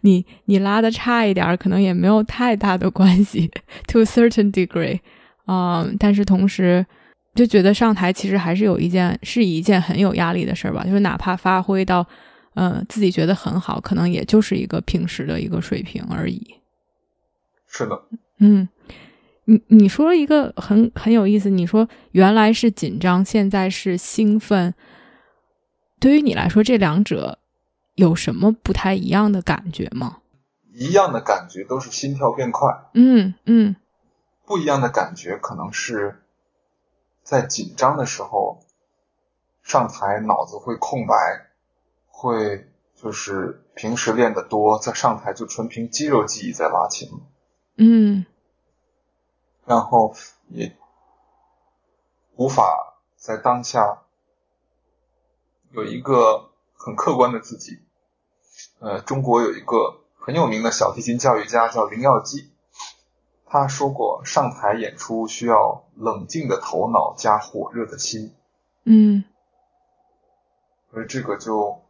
[0.00, 3.48] 你你拉的差一点，可能也没有太大的关系，
[3.86, 4.98] to a certain degree，
[5.46, 6.84] 嗯，但是同时
[7.34, 12.06] 就觉得上台其实还是有一件是一件很有压力的事儿吧，就是哪怕发挥到。
[12.54, 16.60] 嗯，自己觉得很好，可能也就是一个平时的一个水平而已。
[17.66, 18.02] 是的，
[18.40, 18.68] 嗯，
[19.46, 24.74] 你你说了一个很很有意思，你说原来是紧张，现在是兴奋。
[25.98, 27.38] 对于你来说，这两者
[27.94, 30.18] 有什么不太一样的感觉吗？
[30.74, 33.74] 一样的感觉都是心跳变快，嗯嗯
[34.44, 36.21] 不一样的感觉可能是
[37.22, 38.60] 在紧张的时候
[39.62, 41.14] 上台脑子会空白，
[42.08, 47.08] 会就是平时练得多，在上台就纯凭肌肉记忆在拉琴，
[47.76, 48.26] 嗯
[49.64, 50.14] 然后
[50.48, 50.76] 也
[52.36, 54.02] 无法在当下
[55.70, 57.80] 有一个很客观的自己。
[58.80, 62.51] 呃，中国有一个很有名的小提琴教育家叫林耀基，
[63.52, 68.32] 他说过，上台演出需要冷静的头脑加火热的心。
[68.84, 69.24] 嗯
[70.90, 71.82] 所以这个就，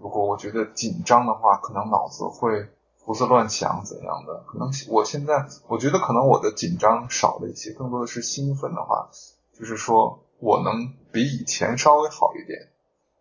[0.00, 2.68] 如果我觉得紧张的话，可能脑子会
[3.00, 4.44] 胡思乱想怎样的？
[4.46, 9.10] 可能我现在我觉得可能我的紧张少了一些，更多的是兴奋的话，
[9.52, 12.68] 就是说我能比以前稍微好一点，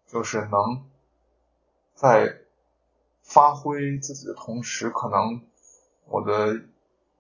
[0.05, 0.83] 就是能
[1.95, 2.37] 在
[3.23, 5.41] 发挥自己的同时，可能
[6.05, 6.61] 我的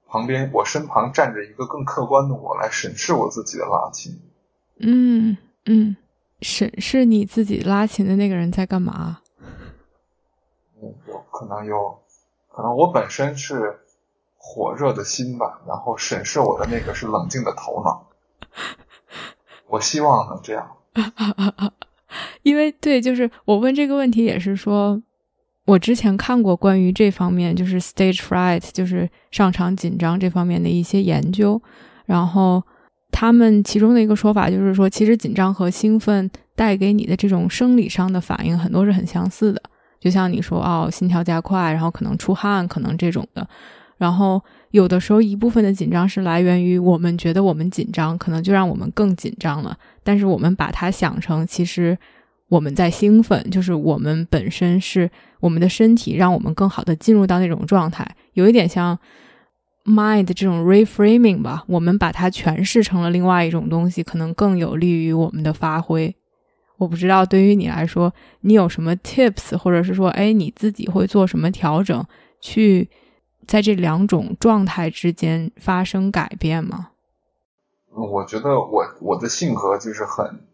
[0.09, 4.19] 旁边我身旁站着一个更客观的我来审视我自己的拉琴。
[4.79, 5.95] 嗯嗯，
[6.41, 9.21] 审视你自己拉琴的那个人在干嘛？
[10.81, 11.99] 嗯，有可能有，
[12.49, 13.79] 可能我本身是
[14.37, 18.09] 火热的心吧，然后审视我的那个是冷静的头脑。
[19.67, 20.77] 我希望能这样。
[22.41, 24.99] 因为对，就是我问这个问题也是说，
[25.69, 31.61] 我之前看过关于这方面，就是 stage fright，就是上场紧张这方面的一些研究，
[32.07, 32.63] 然后
[33.11, 39.61] 他们其中的一个说法就是说，其实紧张和兴奋带给你的这种生理上的反应很多是很相似的，
[39.99, 43.47] 就像你说哦，心跳加快，然后可能出汗，可能这种的，
[43.99, 51.95] 然后有的时候一部分的紧张是来源于我们觉得我们紧张，可能就让我们更紧张了，但是我们把它想成其实。
[52.49, 55.09] 我们在兴奋，就是我们本身是
[55.39, 58.97] 我们的身体让我们更好的进入到那种状态，有一点像
[59.85, 61.63] mind 这种 reframing 吧。
[61.67, 66.15] 我们把它诠释成了另外一种东西，可能更有利于我们的发挥。
[66.77, 72.03] 我不知道对于你来说，你有什么 tips，或者是说，哎，你自己会做什么调整，
[72.41, 72.89] 去
[73.45, 76.89] 在这两种状态之间发生改变吗？
[77.93, 80.48] 我觉得我我的性格就是很。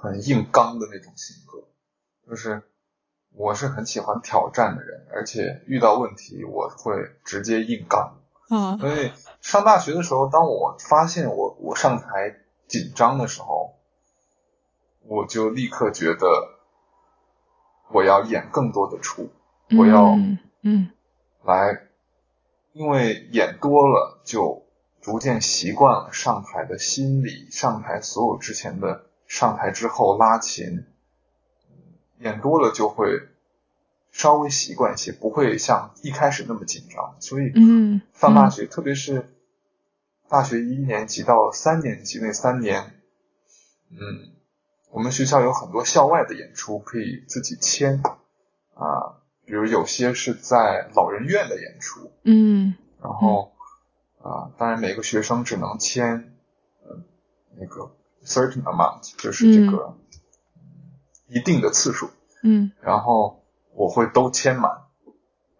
[0.00, 1.64] 很硬刚的那种性格，
[2.30, 2.62] 就是
[3.32, 8.16] 我是很喜欢挑战的人，而且遇到问题我会直接硬刚。
[8.48, 12.36] 嗯，所以上大学的时候，当我发现我我上台
[12.68, 13.74] 紧张的时候，
[15.02, 16.26] 我就立刻觉得
[17.90, 19.30] 我要演更多的出，
[19.76, 20.14] 我要
[20.62, 20.92] 嗯
[21.42, 21.88] 来，
[22.72, 24.64] 因为演多了就
[25.00, 29.06] 逐渐习惯了上台的心理，上台所有之前的。
[29.28, 30.86] 上台之后拉琴，
[32.18, 33.28] 演多了就会
[34.10, 37.14] 稍微习惯一些，不会像一开始那么紧张。
[37.20, 39.28] 所以，嗯，上大学，特别是
[40.28, 43.00] 大学一年级到三年级那三年，
[43.90, 44.32] 嗯，
[44.90, 48.02] 我们学校有很多校外的演出可以自己签
[48.74, 53.52] 啊，比如有些是在老人院的演出，嗯，然后
[54.22, 56.34] 啊，当然每个学生只能签，
[56.88, 57.04] 嗯，
[57.58, 57.94] 那个。
[58.24, 59.96] Certain amount 就是这个
[61.26, 62.10] 一定的次数，
[62.42, 63.42] 嗯，然后
[63.74, 64.86] 我会都签满，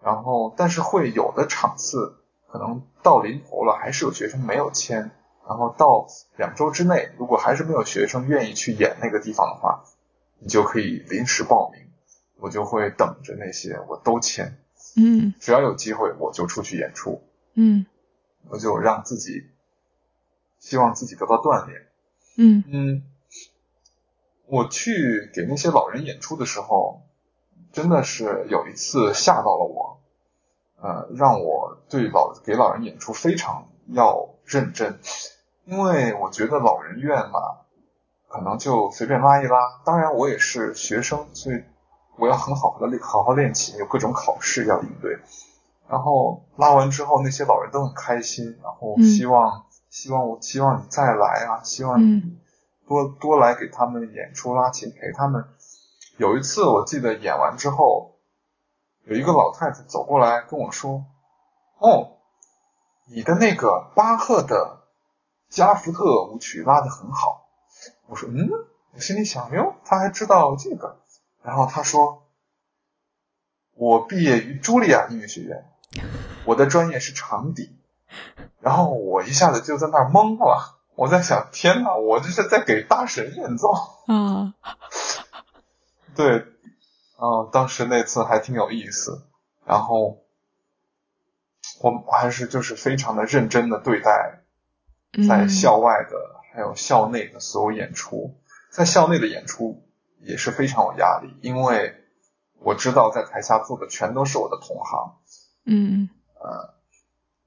[0.03, 5.11] 然后但是会有的场次可能到临头了，还是有学生没有签，
[5.47, 6.07] 然后到
[6.37, 9.85] 两周之内，如果还是没有学生愿意去演那个地方的话，
[10.39, 11.91] 你就可以临时报名，
[12.39, 14.59] 我就会等着那些我都签，
[14.97, 17.23] 嗯，只要有机会我就出去演出，
[17.55, 17.87] 嗯，
[18.49, 19.51] 我就让自己
[20.59, 21.88] 希望自己得到锻炼。
[22.41, 23.03] 嗯嗯，
[24.47, 27.03] 我去给那些老人演出的时候，
[27.73, 30.01] 真的是有一次吓到了我，
[30.81, 35.01] 呃，让我对老给老人演出非常要认真，
[35.65, 37.41] 因为我觉得老人院嘛，
[38.29, 39.81] 可能就随便拉一拉。
[39.85, 41.65] 当然，我也是学生，所以
[42.19, 45.19] 我要很好的练，好好练琴，有各种考试要应对。
[45.89, 49.65] 然后拉完之后，那些老人都很开心，然后希望、
[49.99, 52.39] 希望我希望你再来啊，希望你
[52.87, 55.45] 多、多来给他们演出拉琴陪他们。
[56.19, 58.21] 有一次我记得演完之后，
[59.07, 61.05] 有一个老太太走过来跟我说
[61.83, 62.19] ：“哦，
[63.13, 64.85] 你的那个巴赫的
[65.49, 67.49] 加福特舞曲拉得很好。”
[68.07, 68.49] 我说：“嗯。”
[68.95, 71.01] 我心里想：“哟，他还知道这个。”
[71.43, 72.29] 然后他说
[73.75, 75.65] ：“我毕业于茱莉亚音乐学院。”
[76.47, 77.77] 我的专业是长笛，
[78.61, 80.77] 然后我一下子就在那儿懵了。
[80.95, 83.71] 我在想，天哪，我这是在给大神演奏
[84.09, 84.55] 啊！
[86.17, 86.45] 对，
[87.21, 89.23] 嗯，当时那次还挺有意思。
[89.65, 90.25] 然后
[91.81, 94.43] 我还是就是非常的认真的对待
[95.29, 96.17] 在校外的
[96.53, 98.35] 还有校内的所有演出。
[98.73, 99.85] 在校内的演出
[100.21, 101.95] 也是非常有压力，因为
[102.59, 105.17] 我知道在台下坐的全都是我的同行。
[105.65, 106.09] 嗯，
[106.41, 106.75] 呃，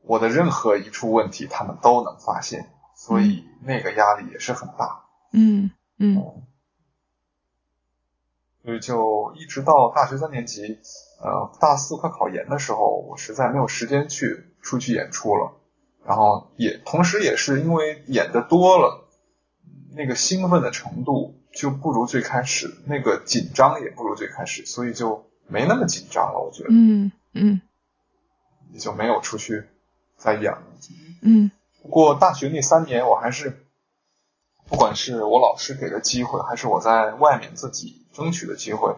[0.03, 5.05] 我的任何一处问题，他们都能发现，所以那个压力也是很大。
[5.33, 6.15] 嗯嗯，
[8.63, 10.79] 所以就一直到大学三年级，
[11.21, 15.53] 呃，大四快考研的时候，我实在没有时间去出去演出了。
[16.03, 19.07] 然后也同时也是因为演的多了，
[19.95, 26.39] 那个兴奋的程度就不如最开始，那个紧张也不如最开始，所以就没那么紧张了。
[26.39, 27.61] 我觉得，嗯嗯。
[28.73, 29.67] 也就没有出去
[30.21, 30.55] 再演。
[31.23, 31.49] 嗯，
[31.81, 33.65] 不过大学那三年，我还是，
[34.69, 38.95] 不管是我老师给的机会，还是我在外面自己争取的机会，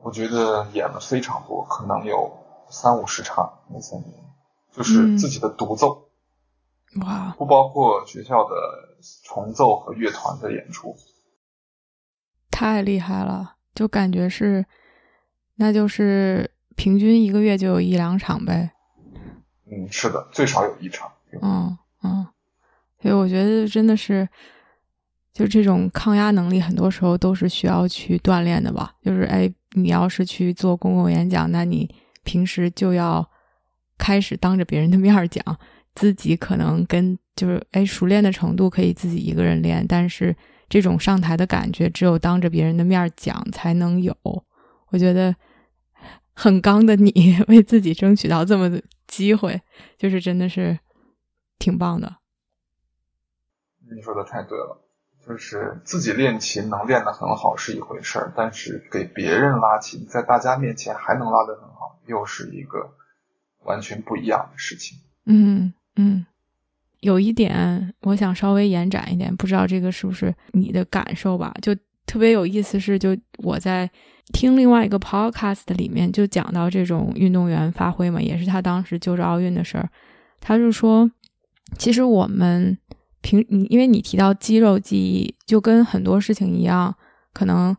[0.00, 2.38] 我觉得演了非常多，可能有
[2.70, 4.12] 三五十场那三年，
[4.72, 6.08] 就是自己的独奏。
[7.00, 7.34] 哇！
[7.36, 8.54] 不包括学校的
[9.24, 10.96] 重奏和乐团的演出。
[12.48, 14.64] 太厉害了，就感觉是，
[15.56, 16.52] 那就是。
[16.76, 18.70] 平均一个月就有一两场呗，
[19.70, 21.10] 嗯，是的，最少有一场。
[21.40, 22.26] 嗯嗯，
[23.00, 24.28] 所以我觉得真的是，
[25.32, 28.94] 就这种抗压能力，很多时候都是需要去锻炼的吧。
[29.02, 31.88] 就是哎，你要是去做公共演讲，那你
[32.24, 33.24] 平时就要
[33.96, 35.44] 开始当着别人的面讲，
[35.94, 40.34] 自己可能跟就是哎熟练的程度可以自己一个人练，但是
[40.68, 44.16] 这种上台的感觉，只有当着别人的面讲才能有。
[44.88, 45.34] 我觉得。
[46.32, 48.70] 很刚的你， 为自己争取到这么
[49.10, 49.60] 机会，
[49.98, 50.78] 就是真的是
[51.58, 52.16] 挺棒的。
[53.92, 54.80] 你说的太对了，
[55.26, 62.92] 就是自己练琴能练得很好是一回事儿，但是给别人拉琴，在大家面前还能拉得很好，又是一个
[63.64, 64.96] 完全不一样的事情。
[65.24, 66.24] 嗯嗯，
[67.00, 71.52] 有一点我想稍微延展一点，不知道这个是不是你的感受吧？
[71.60, 71.76] 就
[72.10, 73.88] 特别有意思是，就我在。
[74.32, 79.90] 听另外一个 podcast 里面就讲到这种运动员发挥嘛，也是他当时就着奥运的事儿。
[80.38, 81.10] 他就说，
[81.76, 82.78] 其实我们
[83.22, 86.94] 平你因为你提到肌肉记忆，就跟很多事情一样，
[87.32, 87.76] 可能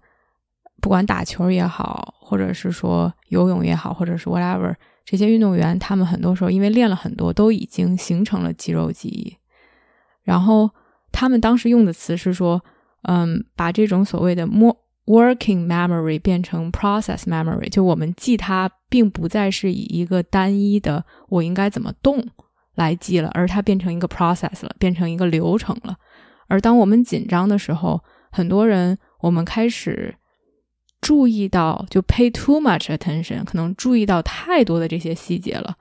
[0.82, 4.76] 不管打球也好，或者是说游泳也好，或者是 whatever
[5.06, 9.38] 这些运动员，他们很多时候因为练了很多，都已经形成了肌肉记忆。
[10.24, 10.70] 然后
[11.14, 12.62] 他们当时用的词是说，
[13.04, 14.78] 嗯，把这种所谓的摸。
[15.08, 22.24] Working memory 变成 process memory，就我们记它，并不再是以一个单一的我应该怎么动
[22.76, 25.98] 来记了，而它变成一个 process 了，变成一个流程了。
[26.48, 28.00] 而当我们紧张的时候，
[28.32, 30.16] 很多人我们开始
[31.02, 35.76] 注意到，就 pay too much attention，可能注意到太多的这些细节了，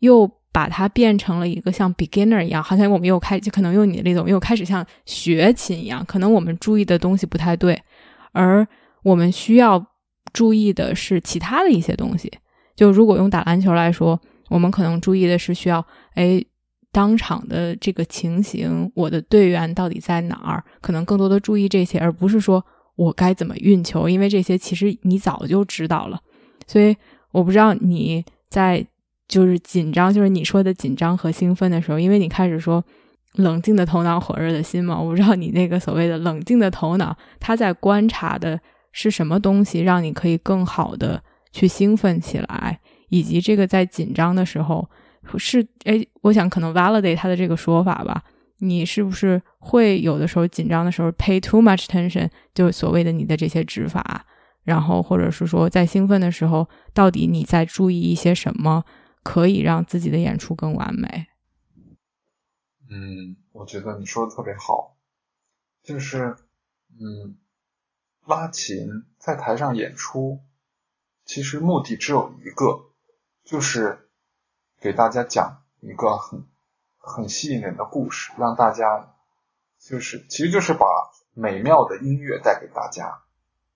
[0.00, 7.80] 又把它变成了一个像 beginner 一样，好像我们又开，就可能用你的例子，我们又开始像学琴一样，可能我们注意的东西不太对。
[8.32, 8.66] 而
[9.02, 9.84] 我们需要
[10.32, 12.30] 注意的是其他的一些东西。
[12.76, 15.84] 就如果用打篮球来说，我们可能注意的是需要，
[16.14, 16.44] 哎，
[16.92, 20.64] 当场的这个情形，我的队员到底在哪儿？
[20.80, 22.64] 可能更多的注意这些，而不是说
[22.96, 26.20] 我该怎么运球，因为这些其实你早就知道了。
[26.66, 26.96] 所以
[27.32, 28.86] 我不知道你在
[29.30, 32.84] 就是紧张，就是你说的紧张和兴奋的时候，因为你开始说。
[33.34, 35.00] 冷静的头脑，火热的心嘛。
[35.00, 38.60] 我不知道你那个所谓的冷静的头脑，他在观察的
[38.90, 41.22] 是什么东西，让你可以更好的
[41.52, 44.84] 去兴奋起来，以及这个在紧张的时候
[45.38, 48.20] 是哎，我想可能 validate 他的这个说法吧。
[48.58, 54.26] 你是不是会有的时候紧张的时候 pay too much attention，就所谓的你的这些指法，
[54.64, 58.82] 然后或者是说在兴奋的时候，到底你在注意一些什么，
[59.22, 61.28] 可以让自己的演出更完美？
[62.88, 64.96] 嗯，我觉得你说的特别好，
[65.82, 66.36] 就是
[66.98, 67.38] 嗯，
[68.26, 70.40] 拉琴在台上演出，
[71.24, 72.92] 其实目的只有一个，
[73.44, 74.10] 就是
[74.80, 76.46] 给大家讲一个很。
[77.02, 79.14] 很吸引人的故事，让大家
[79.78, 80.84] 就是其实就是把
[81.32, 83.22] 美妙的音乐带给大家。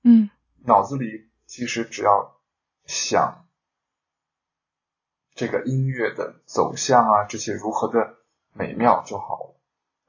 [0.03, 0.29] 嗯，
[0.67, 2.39] 脑子里其实只要
[2.85, 3.44] 想
[5.35, 8.15] 这个音乐的走向啊，这些如何的
[8.53, 9.55] 美妙就好了。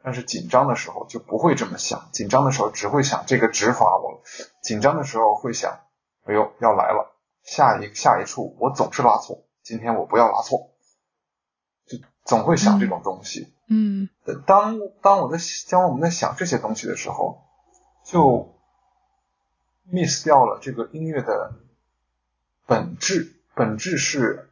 [0.03, 4.21] 但是紧张的时候就不会这么想，紧张的时候只会想这个指法，我
[4.61, 5.79] 紧张的时候会想，
[6.25, 10.71] 哎呦要来了，下一下一处我总是拉错，今天我不要拉错。
[11.87, 14.09] 就总会想这种东西，嗯，
[14.47, 15.37] 当当我在
[15.69, 17.43] 当我们在想这些东西的时候，
[18.03, 18.55] 就
[19.91, 21.53] miss 掉了这个音乐的
[22.65, 24.49] 本质，本质是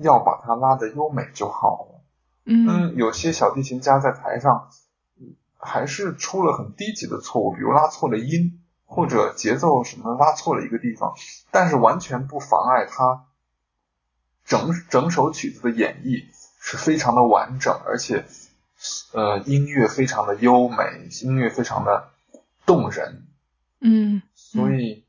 [0.00, 2.00] 要把它拉的优美就好了。
[2.44, 4.70] 嗯，有些小提琴家在台上
[5.56, 11.14] 还是出了很低级的错误，比如拉错了音或者节奏什么拉错了一个地方，
[11.50, 13.26] 但是完全不妨碍他
[14.44, 16.24] 整整首曲子的演绎。
[16.60, 18.26] 是非常的完整，而且，
[19.14, 22.10] 呃，音乐非常的优美，音乐非常的
[22.66, 23.26] 动人。
[23.80, 25.06] 嗯，所以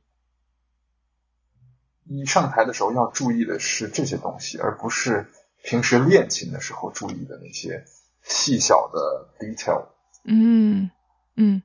[2.09, 5.27] 你上台的时候要注意的是这些东西，而不是
[5.63, 7.85] 平时练琴的时候注意的那些
[8.23, 9.85] 细小的 detail。
[10.25, 10.89] 嗯
[11.35, 11.61] 嗯，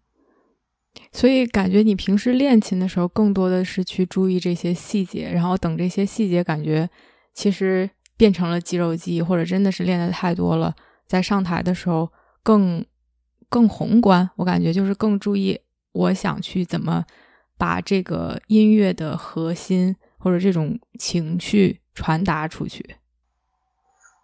[1.10, 6.88] 所以感觉你平时练琴的时候，更多的是去注意这些细节，然后等这些细节感觉
[7.32, 7.90] 其实。
[8.16, 10.72] 变成了肌肉记忆，或者真的是练的太多了，
[11.04, 12.08] 在上台的时候
[12.44, 12.86] 更
[13.48, 14.30] 更宏观。
[14.36, 15.58] 我感觉就是更注意，
[15.90, 17.04] 我想去怎么
[17.58, 22.96] 把这个音乐的核心或者这种情绪传达出去。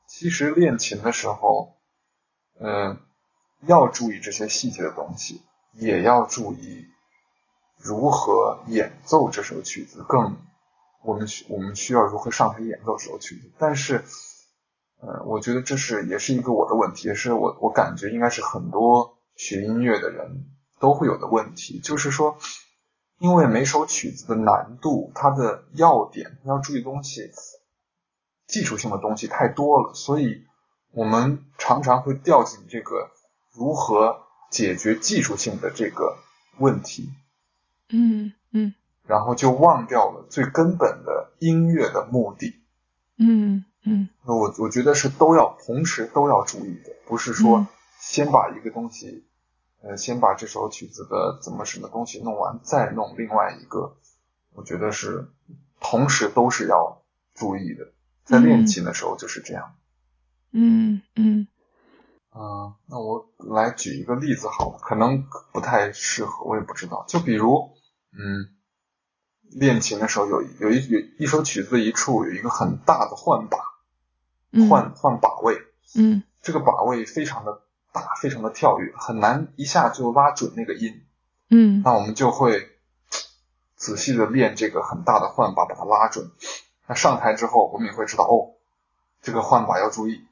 [0.09, 1.77] 其实练琴的时候，
[2.59, 2.99] 嗯，
[3.67, 5.43] 要注意这些细节的东西，
[5.75, 6.87] 也要注意
[7.77, 10.39] 如何演奏这首曲子更。
[11.03, 13.51] 我们需我们需要如何上台演奏这首曲子？
[13.59, 14.03] 但是，
[15.03, 20.47] 呃，我觉得这是也是一个我的问题，也是我我感觉应该是很多学音乐的人
[20.79, 22.39] 都会有的问题，就是说，
[23.21, 27.31] 因为每首曲子的难度、它的要点要注意东西、
[28.47, 30.47] 技术性的东西太多了，所以
[30.91, 33.11] 我们常常会掉进这个
[33.53, 36.17] 如何解决技术性的这个
[36.57, 37.11] 问题。
[37.91, 38.73] 嗯嗯。
[39.07, 42.59] 然后就忘掉了最根本的音乐的目的。
[43.19, 47.67] 嗯嗯，那我我觉得是都要同时都要注意的，不是说
[47.99, 49.27] 先把一个东西，
[49.83, 53.97] 呃，先把这首曲子的怎么什么东西弄完，再弄另外一个。
[54.53, 55.31] 我觉得是
[55.81, 57.03] 同时都是要
[57.35, 57.93] 注意的，
[58.25, 59.75] 在练琴的时候就是这样。
[60.53, 61.47] 嗯嗯。
[62.33, 67.05] 嗯，那我来举一个例子好了，可能不太适合，我也不知道。
[67.09, 67.71] 就比如，
[68.13, 68.57] 嗯。
[69.53, 73.59] 练琴的时候，有有一有一首曲子的一处有一个很大的换把，
[74.69, 75.59] 换换把位，
[75.97, 77.63] 嗯，这个把位非常的
[77.93, 81.05] 大，非常的跳跃，很难一下就拉准那个音，
[81.49, 82.69] 嗯，那我们就会
[83.77, 86.31] 仔细的练这个很大的换把，把它拉准。
[86.87, 88.55] 那上台之后，我们也会知道，哦，
[89.23, 90.27] 这个换把要注意，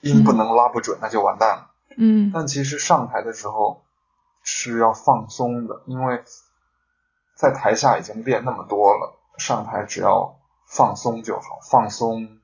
[0.00, 2.30] 音不能拉不准，那就完蛋了，嗯。
[2.34, 3.82] 但其实上台的时候
[4.42, 6.22] 是要放松的，因为。
[7.38, 12.38] 在台下已经练那么多了，上台只要放松就好，放松，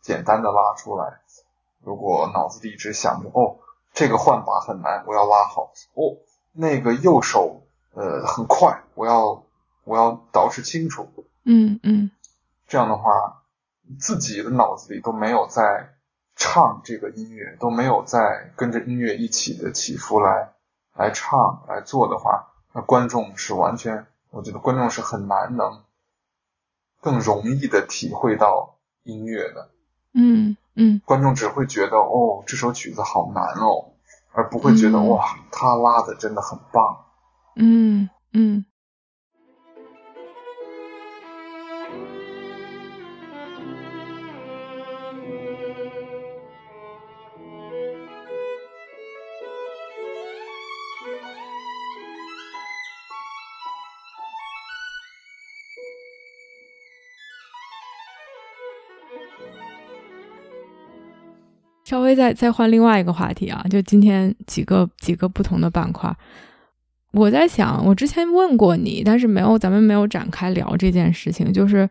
[0.00, 1.22] 简单的拉出来。
[1.82, 3.58] 如果脑子里一直想着哦，
[3.98, 6.18] 这个换把很难，我要拉好哦，
[6.52, 7.62] 那个右手
[7.94, 9.44] 呃很快，我要
[9.82, 11.08] 我要捯饬清楚。
[11.44, 12.12] 嗯嗯，
[12.68, 13.42] 这样的话，
[13.98, 15.96] 自己的脑子里都没有在
[16.36, 20.52] 唱这个音乐，都没有在跟着音乐一起的起伏来
[20.94, 24.06] 来唱来做的话，那观众是完全。
[24.30, 25.82] 我觉得观众是很难能
[27.00, 29.70] 更容易的体会到音乐的，
[30.12, 33.92] 嗯嗯，观众只会觉得哦这首曲子好难哦，
[34.32, 37.04] 而不会觉得哇他拉的真的很棒，
[37.56, 38.64] 嗯嗯。
[62.08, 66.12] 微再再换另外一个话题啊，就今天几个几个不同的板块。
[67.12, 71.88] 我在想，我之前问过你，但是没有，咱们没有展开聊这件事情，就是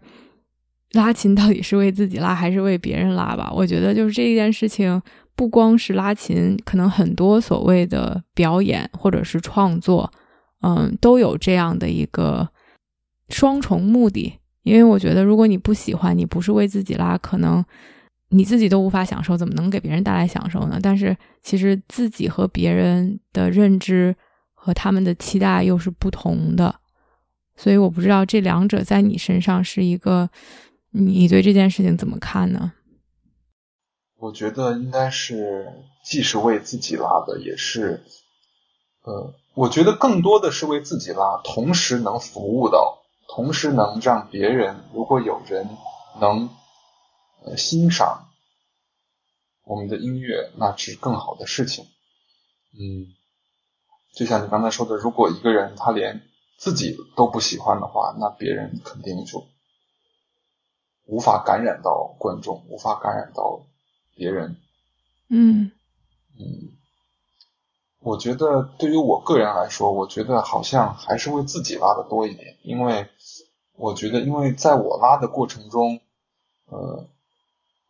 [0.91, 3.51] 拉琴到底是为自己拉还是为别人拉吧？
[3.53, 5.01] 我觉得就是这件事情，
[5.35, 10.11] 不光是拉琴，可能很多所谓的表演或者是创作，
[10.61, 12.47] 嗯，都有这样的一个
[13.29, 14.33] 双重目的。
[14.63, 17.63] 因为我觉得，如果你不喜欢，你不是为自己拉，可能
[18.29, 20.79] 你自己都无法享受，怎么能给别人带来享受呢？
[20.81, 24.15] 但是其实自己和别人的认知。
[24.59, 26.75] 和他们的期待又是不同的，
[27.55, 30.29] 所以我不知道这两者在你身上是一个，
[30.91, 32.73] 你对这件事情怎么看呢？
[34.17, 35.71] 我觉得应该是
[36.03, 38.03] 既是为自己拉的，也是，
[39.03, 45.69] 呃，我觉得更多的是为自己拉，同时能服务到，同时能让别人，如果有人
[46.19, 46.49] 能
[47.43, 48.29] 呃欣赏
[49.63, 51.85] 我们的音乐，那是更好的事情，
[52.73, 53.13] 嗯。
[54.13, 56.23] 就像你刚才说的，如果一个人他连
[56.57, 59.45] 自己都不喜欢的话，那别人肯定就
[61.05, 63.67] 无法感染到观众，无法感染到
[64.15, 64.57] 别人。
[65.29, 65.71] 嗯
[66.39, 66.71] 嗯，
[67.99, 73.07] 我觉得对于我个人来说，我觉得好像还是为自己拉的多一点，因为
[73.73, 76.01] 我觉得，因为在我拉的过程中，
[76.65, 77.07] 呃，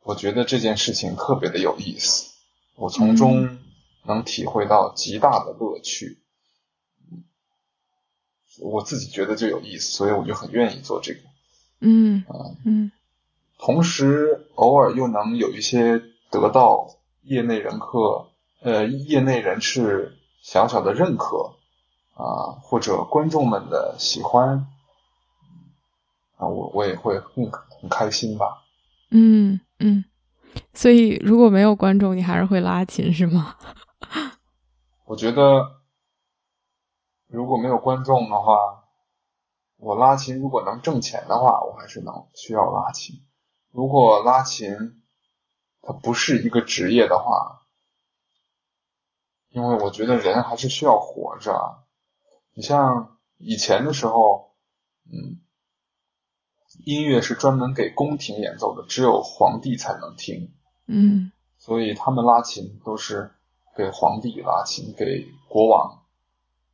[0.08, 2.32] 我觉得这件事情特别的有意思，
[2.76, 3.60] 我从中。
[4.10, 6.18] 能体会到极大的乐趣，
[8.62, 11.20] 我自己觉得就有意思，所以我就很愿意做这个。
[11.82, 12.89] 嗯啊嗯，
[13.60, 16.01] 同时偶尔又能有一些
[16.32, 18.30] 得到业内人客
[18.62, 21.55] 呃业内人士小小的认可
[22.14, 24.68] 啊，或者观众们的喜欢
[26.38, 28.64] 啊，我我也会很很开心吧。
[29.10, 30.05] 嗯嗯，
[30.74, 33.55] 所以如果没有观众，你还是会拉琴是吗？
[35.05, 35.82] 我觉得
[37.28, 38.84] 如果没有观众的话，
[39.78, 43.24] 我拉琴如果能挣钱的话，我还是能需要拉琴。
[43.72, 45.01] 如果拉琴
[45.82, 47.62] 它不是一个职业的话，
[49.49, 51.84] 因为我觉得人还是需要活着。
[52.53, 54.55] 你像以前的时候，
[55.05, 55.39] 嗯，
[56.86, 60.52] 音乐是专门给宫廷演奏的，只有皇帝才能听。
[60.86, 63.32] 嗯，所以他们拉琴都是。
[63.78, 66.02] 给皇帝拉琴，给国王、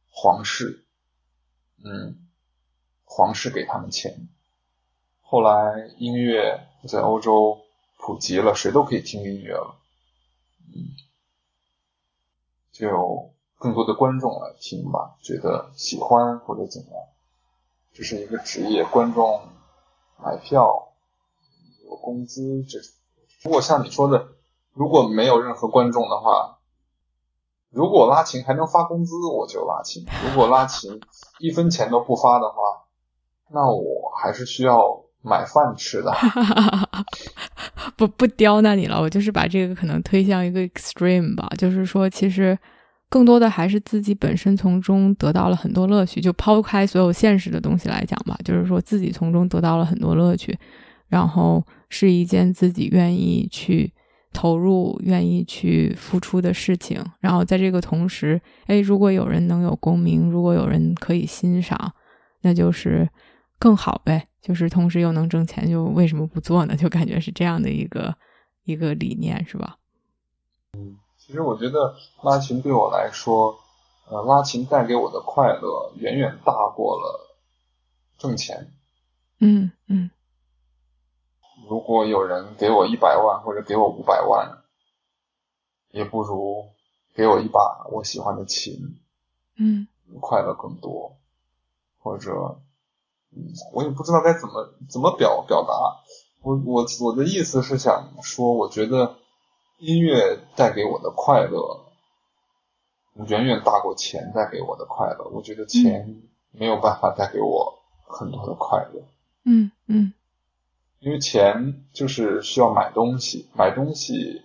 [0.10, 0.86] 皇室，
[1.84, 2.30] 嗯，
[3.04, 4.30] 皇室给他们钱。
[5.22, 7.60] 后来音乐在欧洲
[7.98, 9.76] 普及了，谁都可以听音乐了，
[10.74, 10.96] 嗯，
[12.72, 17.00] 就有更多的观众来听吧，觉得喜欢或者怎么样，
[17.92, 19.42] 这是一个职业，观众
[20.24, 20.94] 买票
[21.90, 22.80] 有工资，这
[23.44, 24.28] 如果像你说的，
[24.74, 26.60] 如果没有任何观众的话。
[27.76, 31.02] 如果拉琴还能发工资，我就拉琴；如果拉琴
[31.40, 32.56] 一分钱都不发的话，
[33.50, 36.14] 那我还是需要买饭吃的。
[37.98, 42.56] 不不刁难你了，我就是把这个可能推向一个 extreme 吧，就是说，其实
[43.14, 46.20] 更多的还是自己本身从中得到了很多乐趣。
[46.20, 50.58] 就抛开所有现实的东西来讲吧，就是说自己从中得到了很多乐趣，
[51.08, 53.94] 然后是一件自己愿意去。
[54.36, 61.94] 投入愿意去付出的事情，然后在这个同时，哎，如果有人能有共鸣，如果有人可以欣赏，
[62.42, 63.08] 那就是
[63.60, 64.26] 更好呗。
[64.42, 66.76] 就是同时又能挣钱，就为什么不做呢？
[66.76, 68.12] 就感觉是这样的一个
[68.64, 69.78] 一个理念，是吧？
[70.80, 70.96] 嗯，
[71.34, 73.58] 其实我觉得拉琴对我来说，
[74.08, 77.36] 呃，拉琴带给我的快乐远远大过了
[78.20, 78.72] 挣钱。
[79.40, 80.12] 嗯嗯。
[81.68, 84.60] 如果有人给我一百万或者给我五百万，
[85.90, 86.70] 也不如
[87.16, 89.00] 给我一把我喜欢的琴，
[89.58, 89.88] 嗯，
[90.22, 91.18] 快乐更多。
[91.98, 92.62] 或者，
[93.32, 95.74] 嗯，我也不知道该怎么怎么表表达。
[96.44, 99.16] 我我我的意思是想说，我觉得
[99.84, 101.92] 音乐带给我的快乐
[103.28, 105.30] 远远大过钱带给我的快乐。
[105.34, 106.22] 我觉得钱
[106.52, 109.04] 没有办法带给我很多的快乐。
[109.44, 110.14] 嗯嗯。
[111.00, 114.42] 因为钱就是需要买东西，买东西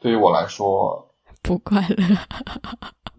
[0.00, 1.96] 对于我来说不快乐。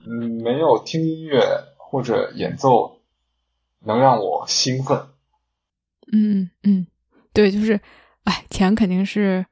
[0.05, 1.41] 嗯，没有听音乐
[1.77, 2.97] 或者演奏
[3.79, 5.07] 能让我兴奋。
[6.11, 6.87] 嗯嗯，
[7.31, 7.79] 对，就是，
[8.25, 9.45] 哎，钱肯定是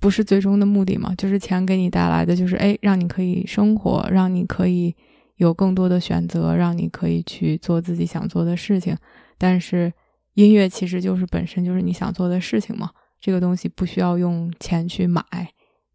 [0.00, 1.14] 不是最终的目的嘛？
[1.16, 4.94] 就是钱给你带来的，就是哎，让你可以生活，让你可以
[5.36, 8.96] 有更多的选择，让你可以去做自己想做的事情，
[9.36, 9.92] 但是。
[10.34, 15.20] 音乐其实就是本身就是你想做的事情嘛，这个东西不需要用钱去买，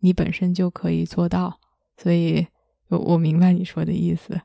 [0.02, 1.62] 你本身就可以做到。
[1.96, 2.46] 所以，
[2.90, 4.38] 我我明白你说的意思。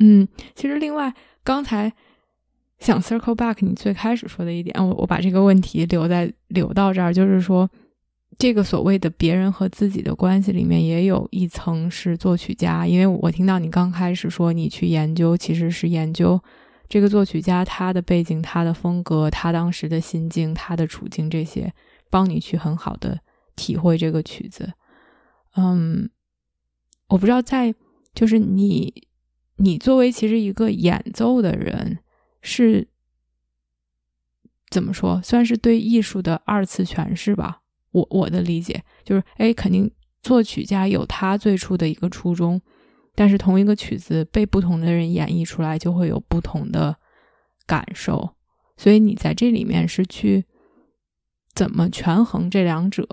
[0.00, 0.26] 嗯，
[0.56, 1.14] 其实另外
[1.44, 1.92] 刚才
[2.80, 7.70] 想 circle back 你最开始说的一点，我我把这个问题留在留到这儿，就是说。
[8.38, 16.40] 这个所谓的别人和自己的关系里面，也有一层是作曲家，因为我听到你刚开始说你去研究，其实是研究
[16.88, 21.72] 这个作曲家他的背景、他的风格、他当时的心境、他的处境这些，
[22.10, 23.20] 帮你去很好的
[23.54, 24.72] 体会这个曲子。
[25.56, 26.10] 嗯，
[27.08, 27.74] 我不知道在
[28.14, 29.06] 就是你，
[29.56, 31.98] 你作为其实一个演奏的人，
[32.40, 32.88] 是
[34.68, 37.61] 怎么说，算是对艺术的二次诠释吧。
[37.92, 39.90] 我我的理解就是，哎，肯定
[40.22, 42.60] 作曲家有他最初的一个初衷，
[43.14, 46.96] 但是同一个曲子被不同的人演绎出来，就会有不同的
[47.66, 48.30] 感受。
[48.76, 50.46] 所以你在这里面是去
[51.54, 53.06] 怎么权衡这两者？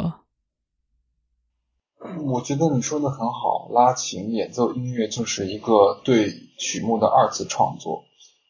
[2.23, 8.05] 我觉得你说的很好，拉琴演奏音乐就是一个对曲目的二次创作，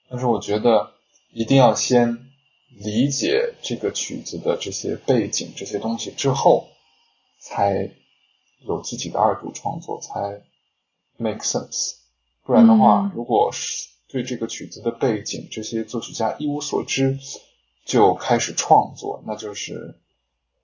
[0.09, 0.91] 但是我觉得
[1.33, 2.28] 一定要先。
[2.71, 6.69] 理解这个曲子的这些背景、这些东西之后，
[7.39, 7.91] 才
[8.65, 10.41] 有自己的二度创作，才
[11.17, 11.95] make sense。
[12.43, 17.17] 不然的话，如果是对这个曲子的背景这些作曲家一无所知
[17.85, 19.95] 就开始创作，那就是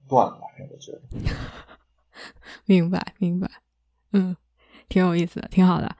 [0.07, 0.67] 乱来。
[0.71, 1.01] 我觉得，
[2.65, 3.49] 明白明白，
[4.13, 4.37] 嗯，
[4.87, 5.95] 挺有意思的，挺好的。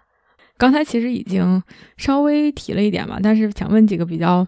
[0.57, 1.61] 刚才其实已经
[1.97, 4.47] 稍微提了一点嘛，但是想问几个比较。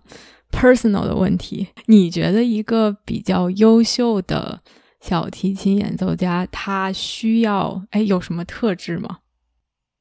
[0.51, 4.61] Personal 的问题，你觉得一个比较优秀的
[4.99, 9.19] 小提琴演奏家，他需要哎有什么特质吗？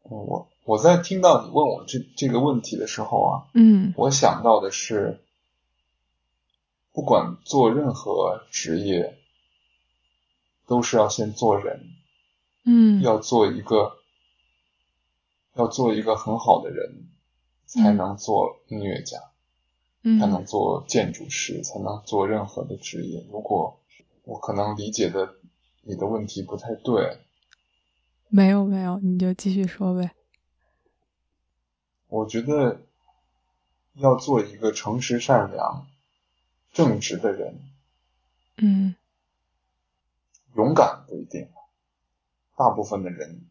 [0.03, 5.21] 我我在听到你问我这这个问题的时候啊，嗯，我想到的是，
[6.93, 9.19] 不管做任何职业，
[10.67, 11.89] 都是要先做人，
[12.65, 13.99] 嗯，要做一个
[15.55, 17.09] 要做一个很好的人，
[17.67, 19.19] 才能做音乐家。
[20.19, 23.27] 才能做建筑师，才能做任何的职业。
[23.29, 23.81] 如果
[24.23, 25.35] 我可能理解的
[25.83, 27.19] 你的问题不太对，
[28.29, 30.13] 没有没有，你就继续说呗。
[32.09, 32.83] 我觉得
[33.95, 35.87] 要做一个诚实、善良、
[36.73, 37.59] 正直的人，
[38.59, 38.95] 嗯，
[40.55, 41.49] 勇敢不一定。
[42.57, 43.45] 大部分的人，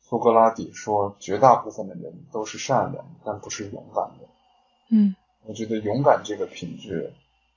[0.00, 4.28] 苏格拉底说，绝大部分的人都是善良，但不是勇敢的。
[4.90, 5.14] 嗯。
[5.46, 7.12] 我觉得勇敢这个品质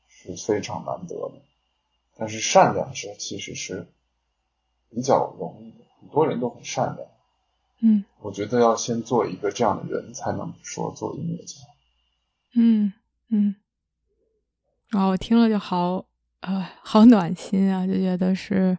[0.07, 1.41] 是非常难得的，
[2.17, 3.87] 但是善良是其实是
[4.89, 7.07] 比较容易的，很多人都很善良。
[7.79, 11.55] 嗯，我觉得要先做一个这样的人，才能说做音乐家。
[12.55, 12.91] 嗯
[13.29, 13.55] 嗯，
[14.89, 16.05] 啊，我听了就好，
[16.41, 18.77] 呃，好暖心啊，就觉得是，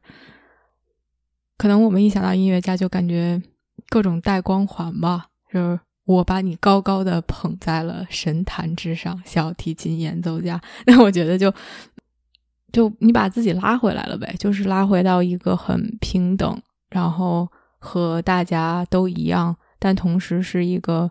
[1.56, 3.42] 可能我们一想到音乐家，就感觉
[3.88, 5.80] 各种带光环吧，就是。
[6.08, 10.58] 我把你高高的捧在了神坛之上，小提琴演奏家。
[10.86, 11.52] 那我觉得就
[12.72, 17.46] 就你把自己拉回来了呗，就是拉回到一个很平等，然后
[17.78, 21.10] 和大家都一样，但同时是一个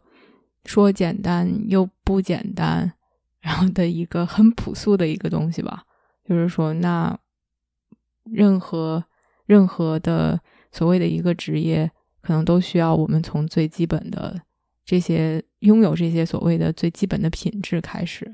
[0.66, 2.91] 说简单又不简单，
[3.39, 5.84] 然后的一个很朴素的一个东西吧。
[6.28, 7.16] 就是说，那
[8.24, 9.06] 任何
[9.45, 10.41] 任何的
[10.72, 14.41] 所谓的一个职业，可能都需要我们从最基本的。
[14.88, 18.32] 这些拥有这些所谓的最基本的品质开始，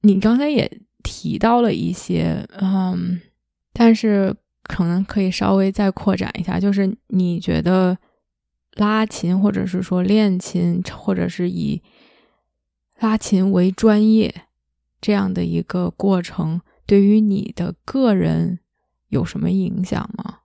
[0.00, 3.20] 你刚才也提到了一些，嗯，
[3.74, 7.98] 但是可能可以稍微再扩展一下，就是你觉得
[8.76, 11.82] 拉琴或者是说练琴，或者是以
[12.98, 14.34] 拉琴为专业
[15.02, 18.58] 这样的一个过程，对于你的个人
[19.08, 20.38] 有什么影响吗？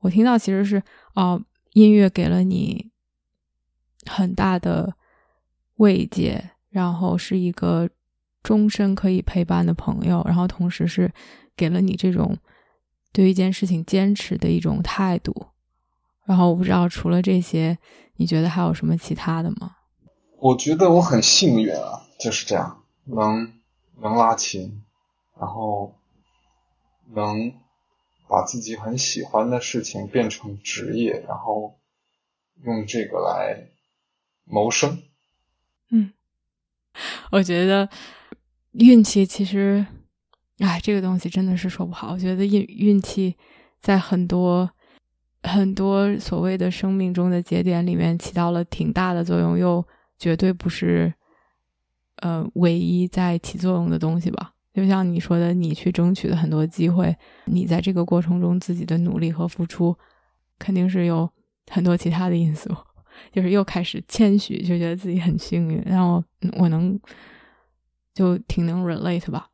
[0.00, 0.82] 我听到其实是
[1.14, 1.42] 哦，
[1.72, 2.91] 音乐给了你。
[4.06, 4.94] 很大的
[5.76, 7.88] 慰藉，然后是一个
[8.42, 11.12] 终身可以陪伴的朋友，然后同时是
[11.56, 12.36] 给了你这种
[13.12, 15.48] 对一件事情坚持的一种态度。
[16.24, 17.78] 然后我不知道除了这些，
[18.16, 19.76] 你觉得还有什么其他的吗？
[20.38, 23.52] 我觉得我很幸运啊，就是这样，能
[24.00, 24.82] 能拉琴，
[25.38, 25.94] 然后
[27.12, 27.52] 能
[28.28, 31.76] 把自己很喜欢的事情变成职业，然后
[32.64, 33.68] 用这个来。
[34.44, 35.02] 谋生，
[35.90, 36.12] 嗯，
[37.30, 37.88] 我觉得
[38.72, 39.86] 运气其实，
[40.58, 42.12] 哎，这个东西真的是说不好。
[42.12, 43.36] 我觉得运运气
[43.80, 44.70] 在很多
[45.42, 49.84] 很多所谓的生命中的节点里面起到了挺大的作用，又
[50.18, 51.12] 绝对不是
[52.16, 54.52] 呃唯一在起作用的东西吧。
[54.74, 57.14] 就像你说的，你去争取的很多机会，
[57.44, 59.96] 你在这个过程中自己的努力和付出，
[60.58, 61.30] 肯定是有
[61.70, 62.74] 很多其他的因素。
[63.30, 66.22] 就是又开始谦虚，就觉得自己很幸运，然后
[66.58, 66.98] 我能
[68.14, 69.48] 就挺能 relate 吧。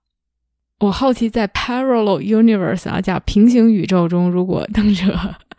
[0.81, 5.13] 我好奇，在 parallel universe 啊，讲平行宇宙中，如果邓哲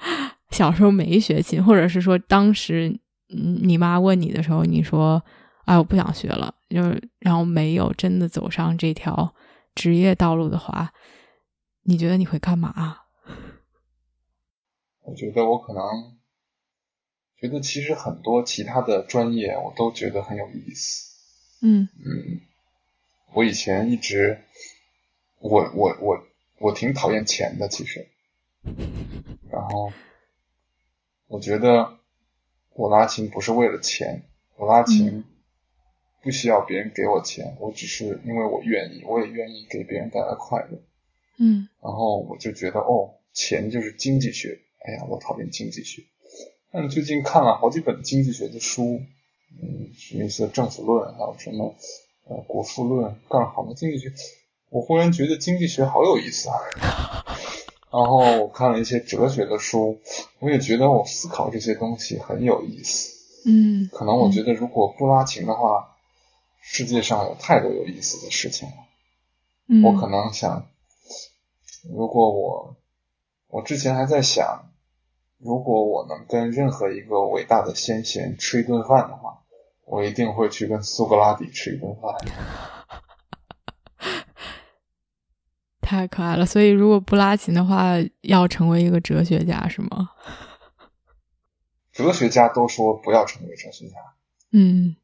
[0.52, 2.98] 小时候没学琴，或者是说当时
[3.28, 5.22] 你妈问你的时候，你说
[5.66, 9.36] “哎，我不想学了”，就是然后没有真的走上这条
[9.76, 10.92] 职业道路的话，
[11.84, 12.74] 你觉得你会干嘛？
[15.04, 15.82] 我觉得我可能
[17.42, 21.16] 觉得其实很多其他的专业我都觉得很有意思。
[21.62, 22.42] 嗯嗯，
[23.34, 24.40] 我以前一直。
[25.42, 26.28] 我我我
[26.58, 28.10] 我挺讨厌钱的，其实，
[29.50, 29.94] 然后
[31.28, 31.98] 我觉得
[32.74, 34.24] 我拉琴不是为了钱，
[34.58, 35.24] 我拉琴
[36.22, 40.82] 不需要别人给我钱，我只是因为我愿意，我也愿意给别人带来快乐。
[41.38, 46.04] 嗯，然后我就觉得哦，钱就是经济学，哎呀，我讨厌经济学。
[46.72, 49.02] 但最近看了好几本经济学的书，
[49.62, 51.76] 嗯，什么一些政府论，还有什么
[52.28, 54.14] 呃国富论，各种好多经济学。
[54.70, 56.56] 我忽然觉得经济学好有意思啊，
[57.92, 60.00] 然后我看了一些哲学的书，
[60.38, 63.18] 我也觉得我思考这些东西很有意思。
[63.48, 65.96] 嗯，可能我觉得如果不拉琴的话，
[66.62, 68.76] 世界上有太多有意思的事情了。
[69.68, 70.68] 嗯，我可能想，
[71.90, 72.76] 如果我，
[73.48, 74.69] 我之前还在想，
[75.40, 79.42] 如果我能跟任何一个伟大的先贤吃一顿饭的话，
[79.86, 82.14] 我一定会去跟苏格拉底吃一顿饭。
[85.82, 90.12] 太可爱了，所以如果不拉琴的话，要成为一个哲学家是吗？
[91.94, 93.96] 哲学家都说不要成为哲学家。
[94.52, 94.96] 嗯，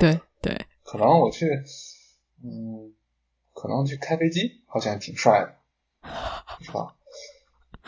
[0.00, 0.66] 对对。
[0.84, 1.46] 可能我去，
[2.42, 2.92] 嗯，
[3.52, 5.54] 可能去开飞机，好像挺帅的，
[6.60, 6.94] 是吧？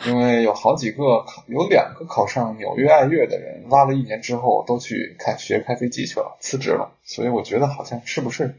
[0.05, 6.91] 因为有好几个考，有两个考上纽约爱乐的人，拉了一年之后都去开学开飞机去了，辞职了。
[7.03, 8.55] 所以我觉得好像是不是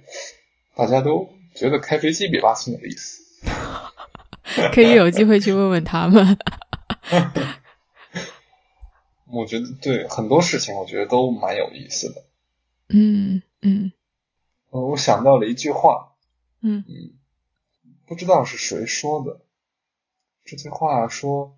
[0.75, 3.23] 大家都觉得开飞机比拉琴有意思？
[4.73, 6.39] 可以有机会去问问他们。
[9.29, 12.25] 我觉得对很多事情，我觉得都蛮有意思的。
[12.89, 13.93] 嗯嗯。
[14.71, 16.13] 我想到了一句话。
[16.63, 17.11] 嗯嗯。
[18.07, 19.41] 不知道是谁说的。
[20.47, 21.57] 这句话说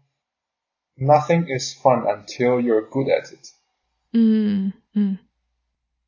[0.96, 3.52] ：“Nothing is fun until you're good at it。”
[4.12, 5.18] 嗯嗯。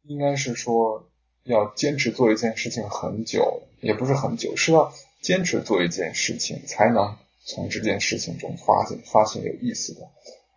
[0.02, 1.08] 应该是说
[1.44, 4.92] 要坚持做一件事情很久，也不是很久，是要。
[5.20, 10.08] 坚持做一件事情，才能从这件事情中发现发现有意思的，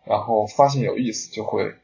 [0.06, 1.74] 然后发现有意思就会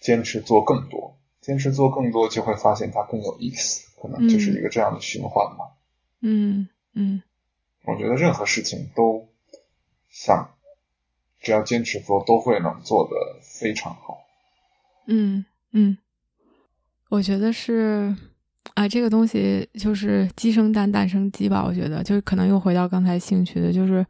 [0.00, 5.76] 坚持做更多，坚持做更多就会发现它更有意思，可能就是一个这样的循环吧。
[6.22, 7.22] 嗯嗯，
[7.84, 9.28] 我觉得任何事情都
[10.12, 10.54] 想，
[11.40, 14.20] 只要坚持做，都会能做得非常好。
[15.08, 15.98] 嗯嗯，
[17.08, 18.14] 我觉得是。
[18.74, 21.64] 啊，这个东西就是鸡生蛋，蛋生鸡吧。
[21.66, 24.06] 我觉得，就是可能又回到刚才兴趣的，就是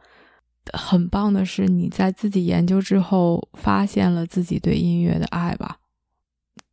[0.74, 5.78] 很棒的是你在自己研究之后发现了自己对音乐的爱吧。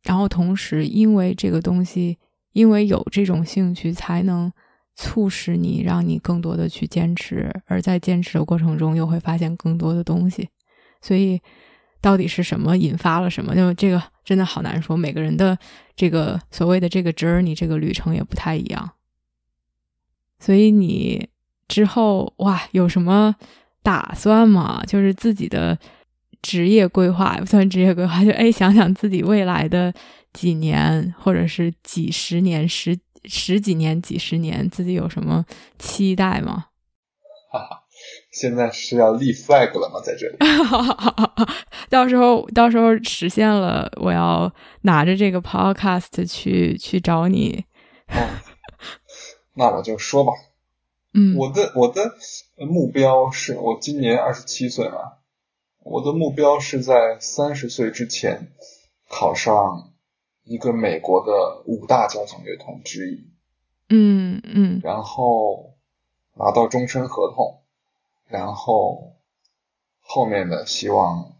[0.02, 2.18] 然后同时，因为这个东西，
[2.52, 4.52] 因为有这种兴趣，才能
[5.00, 10.48] 促使你让你更多的去坚持，而在坚持的过程中又会发现更多的东西。
[11.00, 11.40] 所以。
[12.02, 13.54] 到底是什么引发了什么？
[13.54, 14.96] 就这个真的好难说。
[14.96, 15.58] 每个人的
[15.94, 18.92] 这个所谓的这个 journey 这个旅程也不太一样。
[20.38, 21.28] 所以你
[21.68, 23.36] 之后哇有什么
[23.82, 24.82] 打算吗？
[24.86, 25.78] 就是自己的
[26.40, 29.92] 职业规划不算职业规划，就哎想想自己未来的
[30.32, 35.44] 几年或者是几十年、十十几年、几十年，自己有什么
[35.78, 36.66] 期待吗？
[37.52, 37.76] 哈哈。
[38.32, 40.00] 现在是要立 flag 了吗？
[40.02, 40.36] 在这里，
[41.90, 44.50] 到时候到时候实现了，我要
[44.82, 47.64] 拿着这个 podcast 去去找你。
[48.08, 48.26] 哦，
[49.54, 50.32] 那我就说吧。
[51.12, 52.14] 嗯，我的我的
[52.56, 55.18] 目标是我今年二十七岁嘛，
[55.82, 58.52] 我的目标是在三十岁之前
[59.10, 59.89] 考上
[60.44, 63.30] 一个美国的五大交响乐团之一。
[63.88, 65.74] 嗯嗯，然后
[66.34, 67.62] 拿到终身合同。
[68.28, 69.16] 然后
[70.00, 71.32] 后面的希望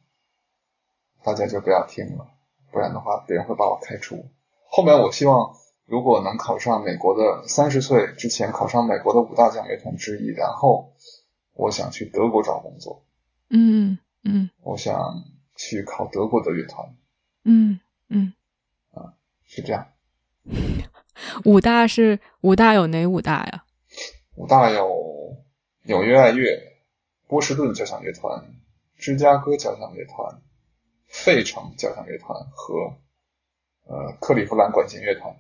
[1.23, 2.27] 大家就不要听了，
[2.73, 4.27] 不然的话别人会把我开除。
[4.69, 10.93] 后面我希望如果能考上美国的三十岁之前考上美国的五大奖乐团之一，然后
[11.55, 13.05] 我想去德国找工作。
[13.49, 15.25] 嗯嗯，我想
[15.55, 16.97] 去考德国的乐团。
[17.45, 17.79] 嗯
[18.09, 18.40] 嗯，啊，
[19.53, 19.89] 是这样。
[21.45, 23.65] 五大是五大有哪五大呀？
[24.37, 25.37] 五大有
[25.83, 26.57] 纽约爱乐、
[27.27, 28.55] 波士顿交响乐团、
[28.97, 30.41] 芝加哥交响乐团、
[31.09, 32.97] 费城交响乐团和
[33.87, 35.37] 呃克利夫兰管弦乐团。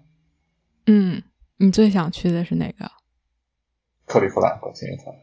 [0.87, 1.23] 嗯，
[1.59, 2.91] 你最想去的是哪个？
[4.07, 5.15] 克利夫兰管弦乐团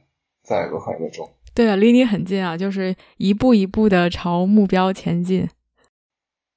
[0.42, 1.30] 在俄亥俄州。
[1.54, 5.50] 对啊，离你很近啊，就是一步一步的朝目标前进。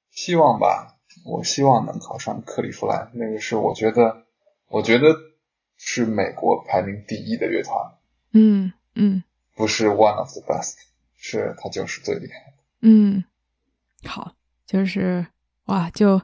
[0.09, 0.90] 希望吧，
[1.23, 4.23] 我希望能考上克利夫兰，那个是我觉得，
[4.69, 5.15] 我觉得
[5.77, 7.77] 是美国排名第一的乐团。
[8.33, 9.23] 嗯嗯，
[9.55, 10.75] 不是 one of the best，
[11.17, 12.57] 是他就是最厉害的。
[12.81, 13.23] 嗯，
[14.05, 14.33] 好，
[14.65, 15.25] 就是
[15.65, 16.21] 哇，就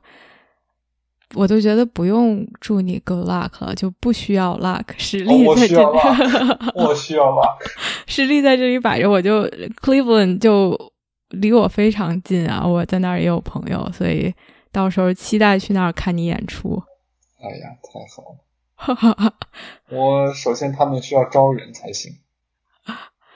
[1.35, 7.57] 我都觉得不用祝你 good luck 了，就不需要 luck，实力在这里， 要 luck，我需要 luck。
[8.07, 9.43] 实力在这里摆着，我就
[9.81, 10.75] Cleveland 就
[11.29, 14.33] 离我非常近啊，我在那儿也有朋友，所以
[14.77, 16.83] 到时候期待去那儿看你演出。
[17.41, 18.37] 哎呀，太好了！
[18.75, 19.33] 哈哈哈。
[19.89, 22.11] 我首先他们需要招人才行。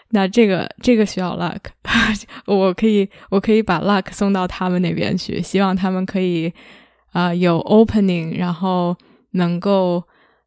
[0.09, 1.59] 那这个这个需要 luck，
[2.45, 6.47] 我可以我可以把 luck 送到他们那边去，希望他们可以
[7.11, 8.95] 啊、呃有 opening，然后
[9.31, 10.03] 能够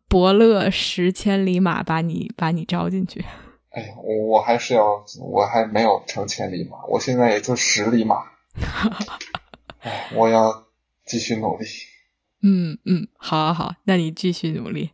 [0.09, 3.25] 伯乐十千里马把你把你招进去。
[3.71, 8.23] 哎呀，我我还是要，我还没有成千里马，我现在也就十里马。
[9.83, 10.65] 哎，我要
[11.07, 11.67] 继续努力。
[12.43, 14.91] 嗯嗯，好好好，那你继续努力。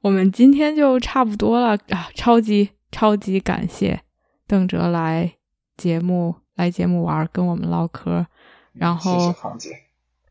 [0.00, 2.08] 我们今天就差不多了啊！
[2.14, 4.00] 超级超级感谢
[4.46, 5.34] 邓哲来
[5.76, 8.26] 节目来节目玩，跟我们唠嗑。
[8.72, 9.70] 然谢谢后康姐。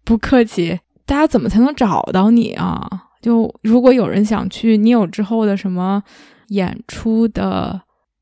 [0.04, 3.10] 不客气，大家怎么才能找到你啊？
[3.22, 6.04] 就如果有人想去，你有之后的什么
[6.50, 7.82] 演出的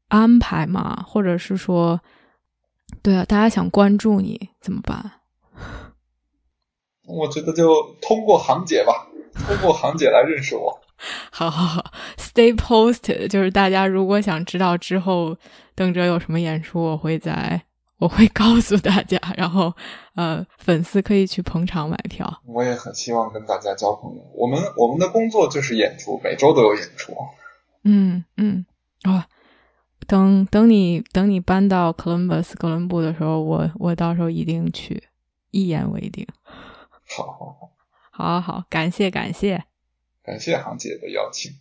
[0.09, 1.03] 安排吗？
[1.07, 1.99] 或者是说，
[3.01, 5.11] 对啊，大家想关注你怎么办？
[7.15, 9.07] 我觉得就通过航姐吧，
[9.47, 10.79] 通过航姐来认识我。
[11.31, 15.35] 好 好好，Stay posted，就是大家如果想知道之后
[15.73, 17.59] 邓哲有什么演出，我会在
[17.97, 19.73] 我会告诉大家，然后
[20.13, 22.41] 呃，粉丝可以去捧场买票。
[22.45, 24.21] 我也很希望跟大家交朋友。
[24.35, 27.15] 我们我们的工作就是演出，每周都有演出。
[27.83, 28.63] 嗯嗯，
[29.01, 29.25] 啊、
[30.05, 35.01] 等等你等你搬到 Columbus 哥伦布的时候，我我到时候一定去，
[35.49, 36.27] 一言为定。
[37.15, 37.71] 好好好，
[38.11, 39.65] 好好好，感谢感谢。
[40.23, 41.60] 感谢航姐的邀请。